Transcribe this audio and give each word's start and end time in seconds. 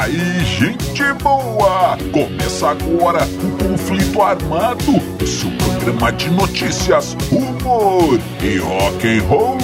Aí, 0.00 0.42
gente 0.46 1.04
boa! 1.22 1.98
Começa 2.10 2.70
agora 2.70 3.22
o 3.22 3.50
Conflito 3.62 4.22
Armado, 4.22 4.96
o 5.22 5.26
seu 5.26 5.50
programa 5.58 6.10
de 6.12 6.30
notícias, 6.30 7.14
humor 7.30 8.18
e 8.42 8.56
rock 8.56 9.06
and 9.06 9.22
roll. 9.24 9.58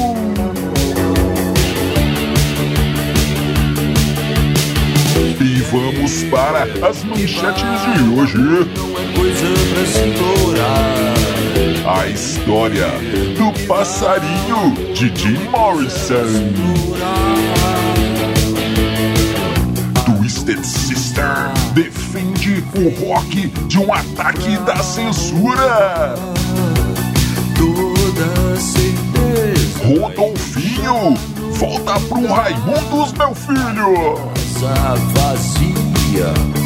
E 5.40 5.62
vamos 5.72 6.24
para 6.24 6.64
as 6.86 7.02
manchetes 7.04 7.64
de 7.64 8.20
hoje. 8.20 8.36
Coisa 9.16 9.46
pra 9.72 9.86
se. 9.86 10.14
A 11.88 12.08
história 12.08 12.88
do 13.38 13.52
passarinho 13.66 14.74
de 14.92 15.10
Jim 15.18 15.48
Morrison. 15.48 16.26
Defende 21.72 22.62
o 22.76 23.06
rock 23.06 23.48
de 23.48 23.78
um 23.78 23.92
ataque 23.92 24.56
da 24.58 24.76
censura. 24.76 26.14
Toda 27.56 28.60
certeza. 28.60 30.00
Rodolfinho, 30.00 31.14
volta 31.52 31.98
pro 32.00 32.26
Raimundos, 32.26 33.12
meu 33.12 33.34
filho. 33.34 34.30
Essa 34.34 34.94
vazia. 35.14 36.65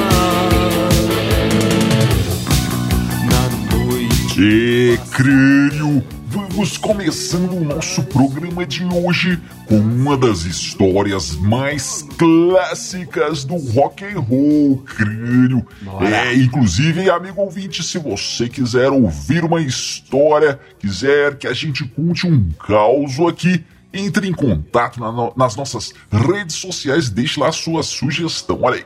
E 4.37 4.97
crânio, 5.11 6.03
vamos 6.27 6.77
começando 6.77 7.51
o 7.53 7.63
nosso 7.63 8.01
programa 8.03 8.65
de 8.65 8.83
hoje 8.85 9.39
com 9.67 9.77
uma 9.77 10.17
das 10.17 10.45
histórias 10.45 11.35
mais 11.35 12.05
clássicas 12.17 13.43
do 13.43 13.55
rock 13.55 14.03
and 14.05 14.19
roll, 14.19 14.77
crânio. 14.85 15.65
Bora. 15.81 16.07
É, 16.09 16.33
inclusive, 16.35 17.09
amigo 17.09 17.41
ouvinte, 17.41 17.83
se 17.83 17.97
você 17.99 18.47
quiser 18.49 18.89
ouvir 18.89 19.43
uma 19.43 19.61
história, 19.61 20.59
quiser 20.79 21.37
que 21.37 21.47
a 21.47 21.53
gente 21.53 21.83
conte 21.85 22.25
um 22.25 22.49
caos 22.65 23.19
aqui, 23.29 23.63
entre 23.93 24.27
em 24.27 24.33
contato 24.33 24.99
na 24.99 25.11
no- 25.11 25.33
nas 25.35 25.55
nossas 25.55 25.93
redes 26.09 26.55
sociais, 26.55 27.09
deixe 27.09 27.39
lá 27.39 27.49
a 27.49 27.53
sua 27.53 27.83
sugestão. 27.83 28.59
Olha 28.61 28.77
aí. 28.77 28.85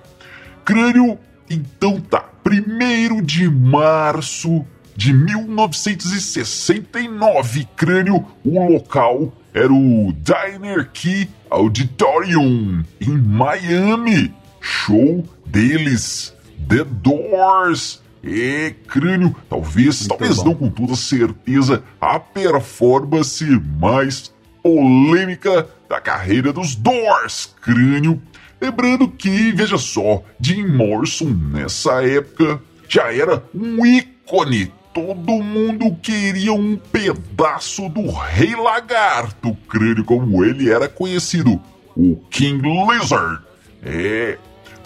Crânio, 0.65 1.17
então 1.49 2.01
tá. 2.01 2.25
1 2.47 3.21
de 3.23 3.49
março 3.49 4.63
de 4.95 5.13
1969, 5.13 7.67
Crânio, 7.75 8.25
o 8.43 8.71
local 8.71 9.31
era 9.53 9.71
o 9.71 10.11
Diner 10.13 10.89
Key 10.91 11.29
Auditorium, 11.49 12.83
em 13.01 13.17
Miami. 13.17 14.33
Show 14.61 15.25
deles, 15.45 16.33
The 16.67 16.83
Doors. 16.85 18.03
E 18.23 18.73
Crânio, 18.87 19.35
talvez, 19.47 20.07
talvez 20.07 20.37
bom. 20.37 20.45
não 20.45 20.55
com 20.55 20.67
toda 20.69 20.95
certeza, 20.95 21.83
a 22.01 22.19
performance 22.19 23.45
mais 23.79 24.33
polêmica 24.63 25.69
da 25.87 26.01
carreira 26.01 26.51
dos 26.51 26.73
Doors, 26.73 27.53
Crânio. 27.61 28.19
Lembrando 28.59 29.07
que, 29.07 29.51
veja 29.51 29.77
só, 29.77 30.23
Jim 30.39 30.65
Morrison 30.65 31.29
nessa 31.29 32.03
época 32.03 32.59
já 32.89 33.13
era 33.13 33.43
um 33.53 33.85
ícone. 33.85 34.73
Todo 34.95 35.43
mundo 35.43 35.93
queria 36.01 36.53
um 36.53 36.77
pedaço 36.77 37.89
do 37.89 38.09
Rei 38.09 38.55
Lagarto, 38.55 39.53
crânio 39.67 40.05
como 40.05 40.41
ele 40.41 40.71
era 40.71 40.87
conhecido, 40.87 41.61
o 41.97 42.15
King 42.29 42.65
Lizard. 42.65 43.41
É, 43.83 44.37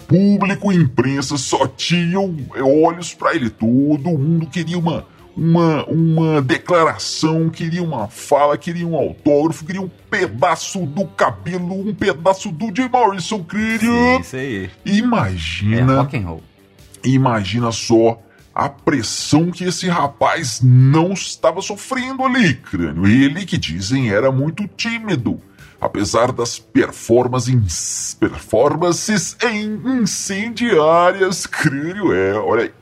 público 0.08 0.72
e 0.74 0.75
imprensa 0.78 1.38
só 1.38 1.68
tinham 1.68 2.36
olhos 2.84 3.14
para 3.14 3.36
ele. 3.36 3.52
Todo 3.52 4.18
mundo 4.18 4.48
queria 4.48 4.80
uma, 4.80 5.06
uma, 5.38 5.86
uma 5.86 6.42
declaração, 6.42 7.48
queria 7.48 7.84
uma 7.84 8.08
fala, 8.08 8.58
queria 8.58 8.88
um 8.88 8.96
autógrafo, 8.96 9.64
queria 9.64 9.84
um 9.84 9.92
pedaço 10.09 10.88
do 10.88 11.06
cabelo, 11.06 11.88
um 11.88 11.94
pedaço 11.94 12.52
do 12.52 12.75
Jim 12.75 12.90
Morrison, 12.92 13.44
queria. 13.44 14.19
Isso 14.19 14.36
aí. 14.36 14.72
É 14.88 14.90
Imagina, 14.90 16.02
rock 16.02 16.18
and 16.18 16.25
roll. 16.25 16.44
imagina 17.03 17.72
só 17.72 18.19
a 18.54 18.68
pressão 18.68 19.52
que 19.52 19.64
esse 19.64 19.88
rapaz 19.88 20.60
não 20.62 21.14
estava 21.14 21.62
sofrendo 21.62 22.24
ali, 22.24 22.56
crânio. 22.56 23.08
Ele 23.08 23.46
que 23.46 23.58
dizem 23.58 24.12
era 24.12 24.32
muito 24.32 24.68
tímido. 24.68 25.40
Apesar 25.80 26.34
das 26.34 26.60
performances, 26.60 28.18
performances 28.20 29.38
incendiárias, 29.42 31.46
crânio, 31.46 32.12
é, 32.12 32.38
olha 32.38 32.64
aí. 32.64 32.74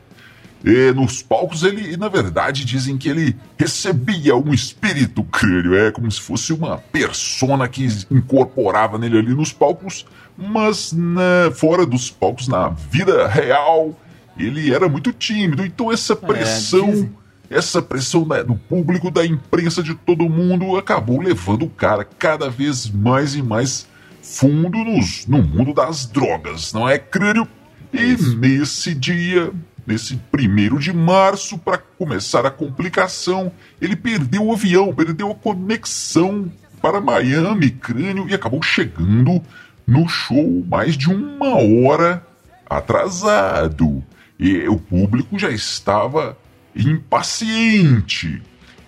É, 0.65 0.91
nos 0.91 1.21
palcos 1.21 1.61
ele, 1.61 1.95
na 1.95 2.09
verdade, 2.09 2.65
dizem 2.65 2.97
que 2.97 3.07
ele 3.07 3.37
recebia 3.57 4.35
um 4.35 4.51
espírito 4.51 5.23
crânio, 5.23 5.75
é 5.75 5.91
como 5.91 6.11
se 6.11 6.19
fosse 6.19 6.51
uma 6.51 6.79
persona 6.79 7.67
que 7.67 7.87
incorporava 8.09 8.97
nele 8.97 9.19
ali 9.19 9.35
nos 9.35 9.53
palcos, 9.53 10.07
mas 10.35 10.91
na, 10.91 11.51
fora 11.53 11.85
dos 11.85 12.09
palcos, 12.09 12.47
na 12.47 12.69
vida 12.69 13.27
real, 13.27 13.95
ele 14.39 14.73
era 14.73 14.87
muito 14.89 15.11
tímido. 15.11 15.65
Então 15.65 15.91
essa 15.91 16.15
pressão, 16.15 16.89
dizem. 16.91 17.11
essa 17.49 17.81
pressão 17.81 18.27
da- 18.27 18.43
do 18.43 18.55
público, 18.55 19.09
da 19.11 19.25
imprensa, 19.25 19.81
de 19.83 19.93
todo 19.95 20.29
mundo, 20.29 20.75
acabou 20.77 21.21
levando 21.21 21.63
o 21.63 21.69
cara 21.69 22.03
cada 22.03 22.49
vez 22.49 22.89
mais 22.89 23.35
e 23.35 23.41
mais 23.41 23.87
fundo 24.21 24.77
nos, 24.79 25.25
no 25.25 25.41
mundo 25.41 25.73
das 25.73 26.05
drogas, 26.05 26.73
não 26.73 26.87
é, 26.89 26.97
crânio? 26.97 27.47
E 27.93 28.17
nesse 28.35 28.93
dia, 28.93 29.51
nesse 29.85 30.17
primeiro 30.29 30.77
de 30.77 30.91
março, 30.91 31.57
para 31.57 31.77
começar 31.77 32.45
a 32.45 32.51
complicação, 32.51 33.49
ele 33.81 33.95
perdeu 33.95 34.43
o 34.45 34.51
avião, 34.51 34.93
perdeu 34.93 35.31
a 35.31 35.35
conexão 35.35 36.51
para 36.81 36.99
Miami, 36.99 37.69
crânio, 37.71 38.27
e 38.29 38.33
acabou 38.35 38.61
chegando 38.61 39.41
no 39.87 40.05
show 40.09 40.65
mais 40.69 40.97
de 40.97 41.09
uma 41.09 41.55
hora 41.87 42.21
atrasado. 42.69 44.03
E 44.39 44.67
o 44.67 44.77
público 44.77 45.37
já 45.39 45.49
estava 45.49 46.37
impaciente. 46.75 48.41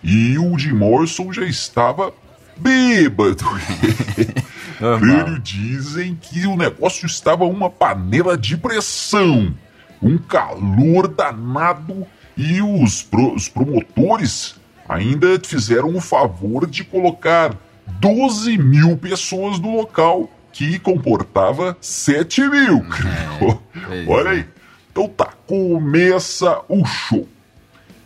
E 0.04 0.38
o 0.38 0.58
Jim 0.58 0.74
Morrison 0.74 1.32
já 1.34 1.44
estava 1.44 2.14
bêbado. 2.58 3.44
Crânio 4.78 5.40
dizem 5.40 6.18
que 6.22 6.46
o 6.48 6.56
negócio 6.56 7.06
estava 7.06 7.44
uma 7.44 7.70
panela 7.70 8.38
de 8.38 8.56
pressão, 8.56 9.54
um 10.02 10.18
calor 10.18 11.08
danado 11.08 12.08
e 12.38 12.62
os, 12.62 13.04
pro- 13.04 13.34
os 13.36 13.50
promotores 13.50 14.56
ainda 14.88 15.38
fizeram 15.44 15.96
o 15.96 16.00
favor 16.02 16.66
de 16.66 16.86
colocar 16.86 17.54
12 18.00 18.58
mil 18.58 18.96
pessoas 18.98 19.60
no 19.60 19.76
local 19.76 20.30
que 20.54 20.80
comportava 20.80 21.76
7 21.82 22.42
mil. 22.48 22.86
pois 23.86 24.08
Olha 24.08 24.30
é. 24.30 24.32
aí. 24.32 24.46
Então 24.92 25.08
tá, 25.08 25.34
começa 25.48 26.62
o 26.68 26.86
show. 26.86 27.28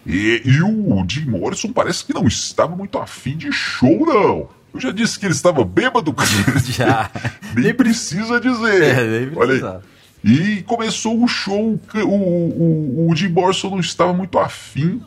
E, 0.05 0.41
e 0.43 0.61
o 0.61 1.05
Jim 1.07 1.25
Morrison 1.25 1.71
parece 1.71 2.03
que 2.05 2.13
não 2.13 2.27
estava 2.27 2.75
muito 2.75 2.97
afim 2.97 3.37
de 3.37 3.51
show, 3.51 4.05
não. 4.05 4.49
Eu 4.73 4.79
já 4.79 4.91
disse 4.91 5.19
que 5.19 5.25
ele 5.25 5.33
estava 5.33 5.63
bêbado. 5.63 6.13
Já. 6.65 7.09
nem 7.55 7.73
precisa 7.73 8.39
dizer. 8.39 8.83
É, 8.83 9.19
nem 9.19 9.37
Olha 9.37 9.53
aí. 9.53 9.59
precisa. 9.59 9.81
E 10.23 10.61
começou 10.63 11.21
o 11.21 11.27
show. 11.27 11.79
O, 11.93 11.99
o, 11.99 13.09
o 13.09 13.15
Jim 13.15 13.29
Morrison 13.29 13.69
não 13.69 13.79
estava 13.79 14.13
muito 14.13 14.39
afim 14.39 15.01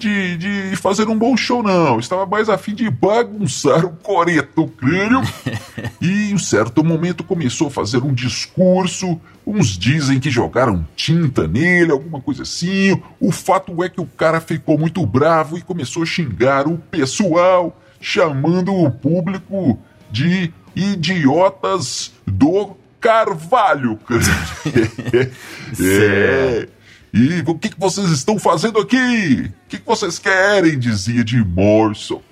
de, 0.00 0.36
de 0.36 0.76
fazer 0.76 1.08
um 1.08 1.16
bom 1.16 1.36
show, 1.36 1.62
não. 1.62 1.98
Estava 1.98 2.24
mais 2.24 2.48
afim 2.48 2.74
de 2.74 2.88
bagunçar 2.90 3.84
o 3.84 3.90
coreto 3.90 4.66
crânio. 4.66 5.20
e 6.00 6.32
em 6.32 6.38
certo 6.38 6.82
momento 6.82 7.22
começou 7.22 7.68
a 7.68 7.70
fazer 7.70 7.98
um 7.98 8.14
discurso. 8.14 9.20
Uns 9.46 9.78
dizem 9.78 10.18
que 10.18 10.30
jogaram 10.30 10.86
tinta 10.96 11.46
nele, 11.46 11.92
alguma 11.92 12.20
coisa 12.20 12.42
assim. 12.42 13.00
O 13.20 13.30
fato 13.30 13.82
é 13.84 13.88
que 13.88 14.00
o 14.00 14.06
cara 14.06 14.40
ficou 14.40 14.78
muito 14.78 15.04
bravo 15.04 15.58
e 15.58 15.62
começou 15.62 16.02
a 16.02 16.06
xingar 16.06 16.66
o 16.66 16.78
pessoal, 16.78 17.78
chamando 18.00 18.74
o 18.74 18.90
público 18.90 19.78
de 20.10 20.52
idiotas 20.74 22.12
do 22.26 22.76
Carvalho. 23.00 23.98
é. 25.80 26.79
E 27.12 27.42
o 27.46 27.54
que, 27.56 27.70
que 27.70 27.80
vocês 27.80 28.08
estão 28.10 28.38
fazendo 28.38 28.78
aqui? 28.78 29.50
O 29.66 29.68
que, 29.68 29.78
que 29.78 29.86
vocês 29.86 30.18
querem? 30.18 30.78
dizia 30.78 31.24
de 31.24 31.42
Morrison. 31.44 32.22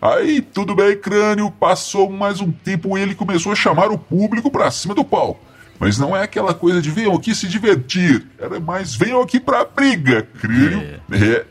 Aí, 0.00 0.40
tudo 0.40 0.74
bem, 0.74 0.96
crânio, 0.96 1.50
passou 1.50 2.10
mais 2.10 2.40
um 2.40 2.52
tempo 2.52 2.96
e 2.96 3.00
ele 3.02 3.14
começou 3.14 3.50
a 3.50 3.56
chamar 3.56 3.90
o 3.90 3.98
público 3.98 4.50
pra 4.50 4.70
cima 4.70 4.94
do 4.94 5.04
palco. 5.04 5.40
Mas 5.78 5.98
não 5.98 6.16
é 6.16 6.22
aquela 6.22 6.54
coisa 6.54 6.82
de 6.82 6.90
venham 6.90 7.14
aqui 7.14 7.34
se 7.34 7.46
divertir, 7.46 8.26
era 8.38 8.58
mais 8.58 8.94
venham 8.94 9.20
aqui 9.20 9.38
pra 9.38 9.64
briga, 9.64 10.22
crânio. 10.40 11.00
É. 11.12 11.44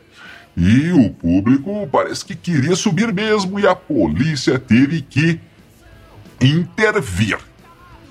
E 0.56 0.92
o 0.92 1.10
público 1.10 1.88
parece 1.90 2.24
que 2.24 2.34
queria 2.34 2.74
subir 2.74 3.12
mesmo 3.12 3.60
e 3.60 3.66
a 3.66 3.74
polícia 3.74 4.58
teve 4.58 5.02
que 5.02 5.40
intervir. 6.40 7.38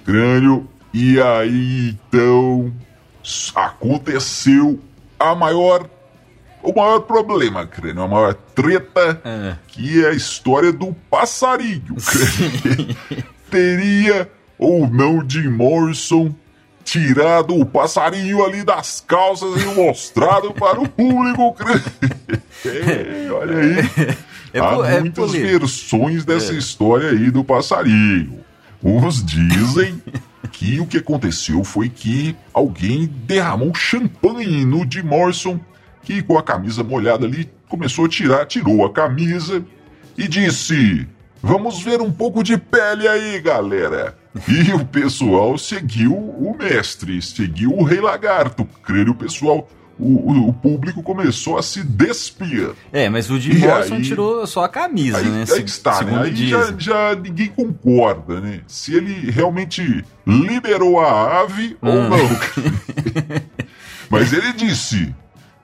Crânio, 0.05 0.67
e 0.93 1.19
aí 1.19 1.89
então 1.89 2.73
aconteceu 3.55 4.79
a 5.19 5.33
maior 5.35 5.87
o 6.63 6.73
maior 6.73 6.99
problema, 7.01 7.65
crânio, 7.65 8.01
a 8.01 8.07
maior 8.07 8.33
treta, 8.33 9.21
É. 9.23 9.55
que 9.67 10.03
é 10.03 10.09
a 10.09 10.13
história 10.13 10.73
do 10.73 10.93
passarinho. 11.09 11.95
Teria 13.49 14.29
ou 14.57 14.87
não 14.89 15.23
Jim 15.27 15.47
Morrison 15.49 16.33
tirado 16.83 17.53
o 17.55 17.65
passarinho 17.65 18.43
ali 18.43 18.63
das 18.63 19.03
calças 19.05 19.61
e 19.61 19.65
mostrado 19.67 20.51
para 20.55 20.81
o 20.81 20.87
público. 20.89 21.55
É, 22.65 23.31
olha 23.31 23.57
aí. 23.59 24.17
É 24.53 24.59
Há 24.59 24.89
é 24.95 24.99
muitas 25.01 25.31
versões 25.33 26.25
dessa 26.25 26.53
É. 26.53 26.57
história 26.57 27.09
aí 27.11 27.29
do 27.29 27.43
passarinho. 27.43 28.39
Uns 28.83 29.23
dizem 29.23 30.01
que 30.47 30.79
o 30.79 30.87
que 30.87 30.97
aconteceu 30.97 31.63
foi 31.63 31.89
que 31.89 32.35
alguém 32.53 33.05
derramou 33.05 33.73
champanhe 33.75 34.65
no 34.65 34.85
Jim 34.89 35.03
Morrison, 35.03 35.59
que 36.03 36.21
com 36.23 36.37
a 36.37 36.43
camisa 36.43 36.83
molhada 36.83 37.25
ali 37.25 37.49
começou 37.67 38.05
a 38.05 38.09
tirar, 38.09 38.45
tirou 38.45 38.85
a 38.85 38.91
camisa 38.91 39.63
e 40.17 40.27
disse: 40.27 41.07
Vamos 41.41 41.81
ver 41.81 42.01
um 42.01 42.11
pouco 42.11 42.43
de 42.43 42.57
pele 42.57 43.07
aí, 43.07 43.39
galera. 43.39 44.17
E 44.47 44.73
o 44.73 44.85
pessoal 44.85 45.57
seguiu 45.57 46.13
o 46.13 46.55
mestre, 46.57 47.21
seguiu 47.21 47.71
o 47.71 47.83
Rei 47.83 47.99
Lagarto. 47.99 48.67
Creio 48.83 49.11
o 49.11 49.15
pessoal, 49.15 49.67
o, 49.99 50.49
o- 50.49 50.53
público 50.53 51.01
começou 51.03 51.57
a 51.57 51.63
se 51.63 51.83
despir. 51.83 52.71
É, 52.91 53.09
mas 53.09 53.29
o 53.29 53.39
Jim 53.39 53.51
E 53.51 53.57
Morrison 53.67 53.95
aí- 53.95 54.01
tirou 54.03 54.45
só 54.47 54.63
a 54.63 54.69
camisa, 54.69 55.17
Aí, 55.17 55.25
né? 55.29 55.45
aí 55.49 55.63
está, 55.63 56.01
né? 56.03 56.21
Aí 56.23 56.47
já, 56.47 56.73
já 56.77 57.15
ninguém 57.15 57.47
concorda, 57.47 58.39
né? 58.39 58.61
Se 58.67 58.93
ele 58.93 59.31
realmente 59.31 60.03
liberou 60.25 60.99
a 60.99 61.41
ave 61.41 61.77
ou 61.81 61.91
Hum. 61.91 62.09
não. 62.09 62.17
Mas 64.09 64.33
ele 64.33 64.53
disse: 64.53 65.13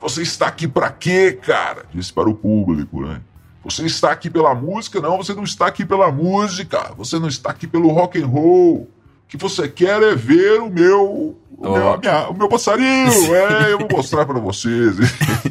Você 0.02 0.22
está 0.22 0.48
aqui 0.48 0.68
pra 0.68 0.90
quê, 0.90 1.38
cara? 1.42 1.86
Disse 1.94 2.12
para 2.12 2.30
o 2.30 2.36
público, 2.36 3.02
né? 3.06 3.22
Você 3.64 3.86
está 3.86 4.12
aqui 4.12 4.30
pela 4.30 4.54
música? 4.54 5.00
Não, 5.00 5.16
você 5.18 5.34
não 5.34 5.44
está 5.44 5.68
aqui 5.68 5.86
pela 5.86 6.12
música. 6.12 6.92
Você 6.98 7.18
não 7.18 7.30
está 7.30 7.52
aqui 7.52 7.66
pelo 7.66 7.88
rock 7.90 8.22
and 8.22 8.28
roll. 8.28 8.90
Que 9.28 9.38
você 9.38 9.68
quer 9.68 10.02
é 10.04 10.16
ver 10.16 10.60
o 10.62 10.70
meu. 10.70 11.38
O, 11.58 11.72
meu, 11.72 11.98
minha- 12.00 12.30
o 12.30 12.34
meu 12.38 12.50
passarinho, 12.50 13.36
é, 13.36 13.72
eu 13.72 13.80
vou 13.80 13.88
mostrar 13.92 14.26
pra 14.26 14.38
vocês. 14.40 14.96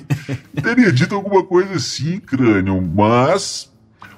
Teria 0.62 0.92
dito 0.92 1.14
alguma 1.14 1.42
coisa 1.42 1.74
assim, 1.74 2.20
crânio, 2.20 2.80
mas 2.82 3.72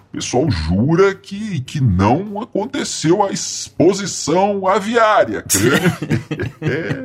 o 0.09 0.17
pessoal 0.17 0.51
jura 0.51 1.15
que, 1.15 1.61
que 1.61 1.81
não 1.81 2.41
aconteceu 2.43 3.23
a 3.23 3.31
exposição 3.31 4.67
aviária. 4.67 5.43
crânio. 5.43 5.93
É. 6.61 7.05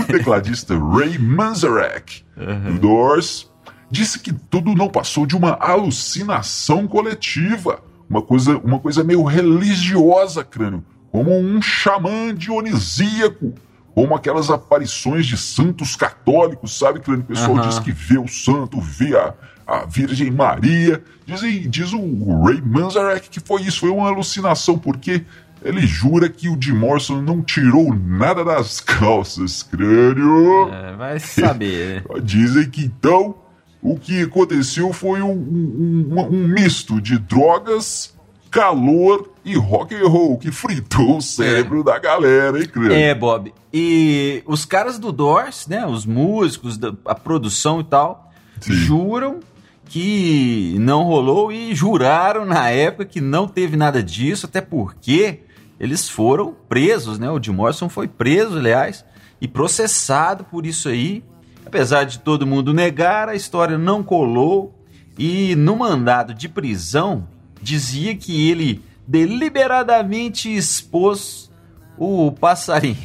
O 0.00 0.04
tecladista 0.04 0.74
Ray 0.78 1.18
Manzarek, 1.18 2.24
do 2.36 2.78
Doors, 2.78 3.50
disse 3.90 4.18
que 4.18 4.32
tudo 4.32 4.74
não 4.74 4.88
passou 4.88 5.26
de 5.26 5.36
uma 5.36 5.52
alucinação 5.60 6.86
coletiva. 6.86 7.80
Uma 8.08 8.20
coisa, 8.22 8.56
uma 8.58 8.78
coisa 8.78 9.02
meio 9.02 9.22
religiosa, 9.24 10.44
crânio. 10.44 10.84
Como 11.14 11.30
um 11.38 11.62
xamã 11.62 12.34
dionisíaco. 12.34 13.54
Como 13.94 14.12
aquelas 14.16 14.50
aparições 14.50 15.24
de 15.24 15.36
santos 15.36 15.94
católicos, 15.94 16.76
sabe? 16.76 16.98
Que 16.98 17.12
o 17.12 17.22
pessoal 17.22 17.56
Aham. 17.58 17.68
diz 17.68 17.78
que 17.78 17.92
vê 17.92 18.18
o 18.18 18.26
santo, 18.26 18.80
vê 18.80 19.16
a, 19.16 19.32
a 19.64 19.84
Virgem 19.86 20.32
Maria. 20.32 21.00
Dizem, 21.24 21.70
diz 21.70 21.92
o 21.92 22.42
Ray 22.42 22.60
Manzarek 22.60 23.30
que 23.30 23.38
foi 23.38 23.62
isso, 23.62 23.78
foi 23.80 23.90
uma 23.90 24.08
alucinação, 24.08 24.76
porque 24.76 25.24
ele 25.64 25.86
jura 25.86 26.28
que 26.28 26.48
o 26.48 26.60
Jim 26.60 26.72
Morrison 26.72 27.22
não 27.22 27.40
tirou 27.40 27.94
nada 27.94 28.44
das 28.44 28.80
calças, 28.82 29.62
crânio. 29.62 30.68
É, 30.72 30.96
vai 30.96 31.20
saber? 31.20 32.04
Dizem 32.24 32.68
que 32.68 32.84
então 32.84 33.36
o 33.80 33.96
que 33.96 34.22
aconteceu 34.22 34.92
foi 34.92 35.22
um, 35.22 35.30
um- 35.30 36.08
um- 36.10 36.20
um 36.34 36.48
misto 36.48 37.00
de 37.00 37.16
drogas, 37.16 38.12
calor 38.54 39.32
e 39.44 39.56
rock 39.56 39.96
and 39.96 40.06
roll 40.06 40.38
que 40.38 40.52
fritou 40.52 41.16
o 41.16 41.20
cérebro 41.20 41.82
da 41.82 41.98
galera, 41.98 42.60
hein, 42.60 42.68
crânio? 42.68 42.92
É, 42.92 43.12
Bob. 43.12 43.52
E 43.72 44.44
os 44.46 44.64
caras 44.64 44.96
do 44.96 45.10
Doors, 45.10 45.66
né? 45.66 45.84
Os 45.84 46.06
músicos, 46.06 46.78
a 47.04 47.16
produção 47.16 47.80
e 47.80 47.84
tal, 47.84 48.30
Sim. 48.60 48.72
juram 48.72 49.40
que 49.86 50.76
não 50.78 51.02
rolou 51.02 51.50
e 51.50 51.74
juraram 51.74 52.44
na 52.44 52.70
época 52.70 53.04
que 53.04 53.20
não 53.20 53.48
teve 53.48 53.76
nada 53.76 54.00
disso, 54.00 54.46
até 54.46 54.60
porque 54.60 55.40
eles 55.80 56.08
foram 56.08 56.54
presos, 56.68 57.18
né? 57.18 57.28
O 57.28 57.42
Jim 57.42 57.50
Morrison 57.50 57.88
foi 57.88 58.06
preso, 58.06 58.56
aliás, 58.56 59.04
e 59.40 59.48
processado 59.48 60.44
por 60.44 60.64
isso 60.64 60.88
aí. 60.88 61.24
Apesar 61.66 62.04
de 62.04 62.20
todo 62.20 62.46
mundo 62.46 62.72
negar, 62.72 63.28
a 63.28 63.34
história 63.34 63.76
não 63.76 64.00
colou 64.00 64.72
e 65.18 65.56
no 65.56 65.74
mandado 65.74 66.32
de 66.32 66.48
prisão 66.48 67.33
dizia 67.64 68.14
que 68.14 68.48
ele 68.50 68.82
deliberadamente 69.06 70.54
expôs 70.54 71.50
o 71.96 72.32
passarinho 72.32 72.96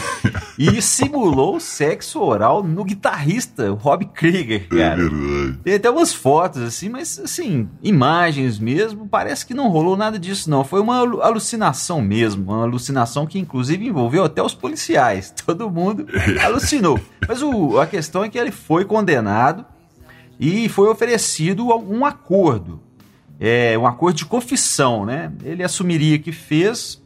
e 0.58 0.82
simulou 0.82 1.60
sexo 1.60 2.20
oral 2.20 2.62
no 2.64 2.82
guitarrista, 2.84 3.70
Rob 3.70 4.04
Krieger, 4.06 4.66
É 4.72 4.76
cara. 4.76 4.96
verdade. 4.96 5.58
Tem 5.62 5.74
até 5.74 5.88
umas 5.88 6.12
fotos 6.12 6.60
assim, 6.62 6.88
mas 6.88 7.20
assim, 7.20 7.68
imagens 7.82 8.58
mesmo, 8.58 9.06
parece 9.08 9.46
que 9.46 9.54
não 9.54 9.68
rolou 9.68 9.96
nada 9.96 10.18
disso 10.18 10.50
não. 10.50 10.64
Foi 10.64 10.80
uma 10.80 10.98
alu- 10.98 11.22
alucinação 11.22 12.02
mesmo, 12.02 12.52
uma 12.52 12.64
alucinação 12.64 13.26
que 13.26 13.38
inclusive 13.38 13.86
envolveu 13.86 14.24
até 14.24 14.42
os 14.42 14.54
policiais. 14.54 15.32
Todo 15.46 15.70
mundo 15.70 16.06
alucinou. 16.44 16.98
Mas 17.28 17.40
o- 17.42 17.78
a 17.78 17.86
questão 17.86 18.24
é 18.24 18.28
que 18.28 18.38
ele 18.38 18.50
foi 18.50 18.84
condenado 18.84 19.64
e 20.40 20.68
foi 20.68 20.88
oferecido 20.88 21.68
um 21.88 22.04
acordo. 22.04 22.80
É, 23.44 23.76
um 23.76 23.84
acordo 23.84 24.18
de 24.18 24.24
confissão, 24.24 25.04
né? 25.04 25.32
Ele 25.42 25.64
assumiria 25.64 26.16
que 26.16 26.30
fez 26.30 27.02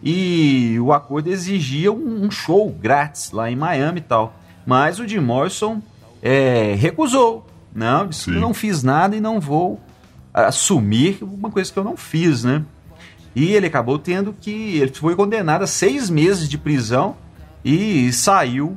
e 0.00 0.78
o 0.78 0.92
acordo 0.92 1.28
exigia 1.28 1.90
um, 1.90 2.26
um 2.26 2.30
show 2.30 2.70
grátis 2.70 3.32
lá 3.32 3.50
em 3.50 3.56
Miami 3.56 3.98
e 3.98 4.02
tal. 4.02 4.32
Mas 4.64 5.00
o 5.00 5.08
Jim 5.08 5.18
Morrison 5.18 5.82
é, 6.22 6.76
recusou. 6.78 7.44
Não, 7.74 8.06
disse 8.06 8.26
que 8.26 8.30
Sim. 8.30 8.36
eu 8.36 8.40
não 8.40 8.54
fiz 8.54 8.84
nada 8.84 9.16
e 9.16 9.20
não 9.20 9.40
vou 9.40 9.80
assumir 10.32 11.18
uma 11.22 11.50
coisa 11.50 11.72
que 11.72 11.78
eu 11.80 11.82
não 11.82 11.96
fiz, 11.96 12.44
né? 12.44 12.64
E 13.34 13.52
ele 13.52 13.66
acabou 13.66 13.98
tendo 13.98 14.32
que. 14.32 14.78
Ele 14.78 14.92
foi 14.92 15.16
condenado 15.16 15.62
a 15.62 15.66
seis 15.66 16.08
meses 16.08 16.48
de 16.48 16.56
prisão 16.56 17.16
e 17.64 18.12
saiu. 18.12 18.76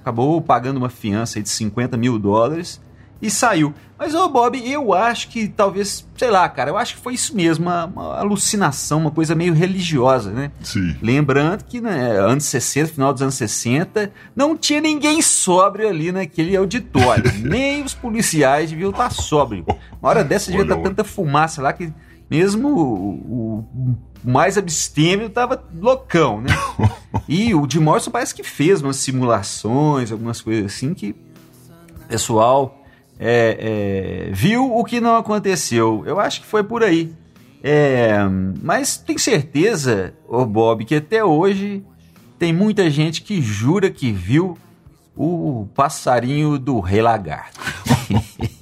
Acabou 0.00 0.40
pagando 0.40 0.78
uma 0.78 0.88
fiança 0.88 1.40
de 1.40 1.48
50 1.48 1.96
mil 1.96 2.18
dólares 2.18 2.80
e 3.20 3.30
saiu. 3.30 3.74
Mas, 3.98 4.14
ô 4.14 4.28
Bob, 4.28 4.56
eu 4.64 4.94
acho 4.94 5.28
que 5.28 5.48
talvez, 5.48 6.06
sei 6.16 6.30
lá, 6.30 6.48
cara, 6.48 6.70
eu 6.70 6.76
acho 6.78 6.94
que 6.94 7.00
foi 7.02 7.14
isso 7.14 7.34
mesmo, 7.34 7.66
uma, 7.66 7.86
uma 7.86 8.16
alucinação, 8.20 9.00
uma 9.00 9.10
coisa 9.10 9.34
meio 9.34 9.52
religiosa, 9.52 10.30
né? 10.30 10.52
Sim. 10.62 10.96
Lembrando 11.02 11.64
que, 11.64 11.80
né, 11.80 12.12
anos 12.16 12.44
60, 12.44 12.92
final 12.92 13.12
dos 13.12 13.22
anos 13.22 13.34
60, 13.34 14.12
não 14.36 14.56
tinha 14.56 14.80
ninguém 14.80 15.20
sóbrio 15.20 15.88
ali 15.88 16.12
naquele 16.12 16.56
auditório. 16.56 17.24
Nem 17.42 17.82
os 17.82 17.92
policiais 17.92 18.70
deviam 18.70 18.90
estar 18.90 19.10
sóbrios. 19.10 19.64
Uma 20.00 20.10
hora 20.10 20.22
dessa 20.24 20.50
devia 20.52 20.62
estar 20.62 20.76
tanta 20.76 21.02
fumaça 21.02 21.60
lá 21.60 21.72
que 21.72 21.92
mesmo 22.30 22.68
o, 22.68 23.08
o- 23.10 23.98
o 24.24 24.30
mais 24.30 24.56
abstêmio 24.58 25.28
tava 25.30 25.62
loucão, 25.80 26.40
né? 26.40 26.50
E 27.28 27.54
o 27.54 27.66
Jim 27.68 27.80
Morrison 27.80 28.10
parece 28.10 28.34
que 28.34 28.42
fez 28.44 28.80
umas 28.80 28.96
simulações, 28.96 30.12
algumas 30.12 30.40
coisas 30.40 30.66
assim 30.72 30.94
que 30.94 31.10
o 31.10 32.06
pessoal 32.08 32.77
é, 33.18 34.28
é, 34.28 34.32
viu 34.32 34.72
o 34.72 34.84
que 34.84 35.00
não 35.00 35.16
aconteceu. 35.16 36.02
Eu 36.06 36.20
acho 36.20 36.40
que 36.40 36.46
foi 36.46 36.62
por 36.62 36.82
aí. 36.82 37.12
É, 37.62 38.18
mas 38.62 38.96
tem 38.96 39.18
certeza, 39.18 40.14
ô 40.28 40.46
Bob, 40.46 40.84
que 40.84 40.94
até 40.94 41.24
hoje 41.24 41.82
tem 42.38 42.52
muita 42.52 42.88
gente 42.88 43.22
que 43.22 43.42
jura 43.42 43.90
que 43.90 44.12
viu 44.12 44.56
o 45.16 45.66
passarinho 45.74 46.58
do 46.58 46.78
Rei 46.78 47.02
Lagarto. 47.02 47.58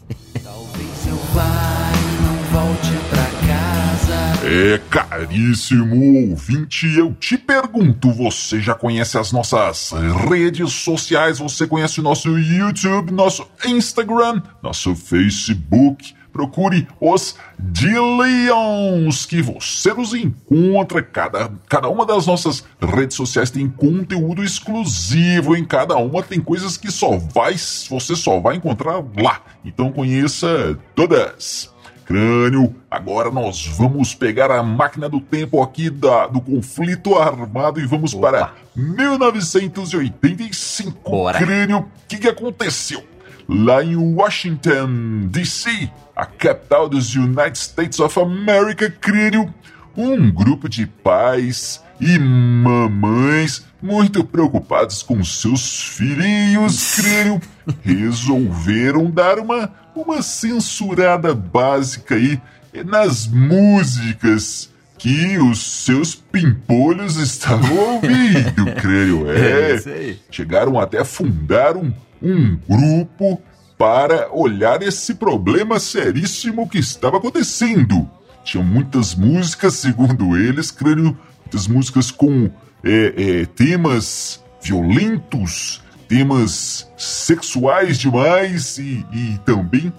É, 4.49 4.79
caríssimo 4.89 6.31
ouvinte, 6.31 6.87
eu 6.97 7.13
te 7.15 7.37
pergunto, 7.37 8.13
você 8.13 8.61
já 8.61 8.77
conhece 8.77 9.19
as 9.19 9.33
nossas 9.33 9.91
redes 10.29 10.73
sociais? 10.73 11.41
Você 11.41 11.67
conhece 11.67 11.99
o 11.99 12.03
nosso 12.05 12.39
YouTube, 12.39 13.11
nosso 13.11 13.45
Instagram, 13.65 14.41
nosso 14.63 14.95
Facebook? 14.95 16.15
Procure 16.33 16.87
os 17.01 17.35
Dillions, 17.59 19.27
que 19.27 19.43
você 19.43 19.93
nos 19.93 20.15
encontra. 20.15 21.03
Cada, 21.03 21.51
cada 21.69 21.89
uma 21.89 22.07
das 22.07 22.25
nossas 22.25 22.63
redes 22.81 23.17
sociais 23.17 23.51
tem 23.51 23.69
conteúdo 23.69 24.45
exclusivo. 24.45 25.57
Em 25.57 25.65
cada 25.65 25.97
uma 25.97 26.23
tem 26.23 26.41
coisas 26.41 26.77
que 26.77 26.93
só 26.93 27.17
vai, 27.17 27.57
você 27.91 28.15
só 28.15 28.39
vai 28.39 28.55
encontrar 28.57 29.03
lá. 29.21 29.41
Então 29.65 29.91
conheça 29.91 30.79
todas 30.95 31.75
crânio. 32.07 32.75
Agora 32.91 33.31
nós 33.31 33.67
vamos 33.67 34.15
pegar 34.15 34.51
a 34.51 34.63
máquina 34.63 35.07
do 35.09 35.21
tempo 35.21 35.63
aqui 35.63 35.91
da, 35.91 36.27
do 36.29 36.41
conflito 36.41 37.17
armado 37.17 37.79
e 37.81 37.87
vamos 37.87 38.15
Opa. 38.15 38.31
para 38.31 38.53
1985. 38.75 41.11
Bora. 41.11 41.39
Crânio, 41.39 41.81
o 41.81 41.87
que, 42.09 42.17
que 42.19 42.29
aconteceu? 42.29 43.05
Lá 43.49 43.85
em 43.85 43.97
Washington, 43.97 45.27
D.C., 45.29 45.91
a 46.15 46.25
capital 46.25 46.89
dos 46.89 47.15
United 47.15 47.59
States 47.59 48.01
of 48.01 48.19
America, 48.19 48.91
crânio, 48.91 49.53
um 49.97 50.31
grupo 50.31 50.69
de 50.69 50.87
pais 50.87 51.83
e 52.01 52.19
mamães 52.19 53.65
muito 53.81 54.25
preocupados 54.25 55.03
com 55.03 55.23
seus 55.25 55.83
filhinhos, 55.83 56.97
crânio, 56.97 57.41
resolveram 57.83 59.11
dar 59.11 59.39
uma, 59.39 59.71
uma 59.95 60.23
censurada 60.23 61.35
básica 61.35 62.15
aí 62.15 62.41
nas 62.85 63.27
músicas 63.27 64.71
que 64.99 65.39
os 65.39 65.85
seus 65.85 66.15
pimpolhos 66.15 67.17
estavam 67.17 67.77
ouvindo, 67.95 68.75
creio. 68.81 69.31
É, 69.31 69.75
é 69.75 70.17
chegaram 70.31 70.79
até 70.79 71.01
a 71.01 71.05
fundar 71.05 71.77
um, 71.77 71.93
um 72.23 72.59
grupo 72.69 73.41
para 73.79 74.29
olhar 74.33 74.83
esse 74.83 75.15
problema 75.15 75.79
seríssimo 75.79 76.69
que 76.69 76.79
estava 76.79 77.19
acontecendo. 77.19 78.11
Tinha 78.47 78.63
muitas 78.63 79.13
músicas, 79.13 79.75
segundo 79.75 80.37
eles, 80.37 80.71
crânio, 80.71 81.19
muitas 81.41 81.67
músicas 81.67 82.13
com 82.13 82.49
é, 82.85 83.41
é, 83.41 83.45
temas 83.45 84.41
violentos, 84.63 85.83
temas 86.09 86.89
sexuais 86.97 87.99
demais 87.99 88.79
e, 88.79 89.05
e 89.13 89.41
também 89.45 89.93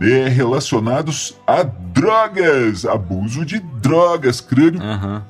é, 0.00 0.28
relacionados 0.28 1.36
a 1.46 1.62
drogas, 1.62 2.86
abuso 2.86 3.44
de 3.44 3.60
drogas, 3.60 4.40
crânio. 4.40 4.80
Uhum. 4.82 5.20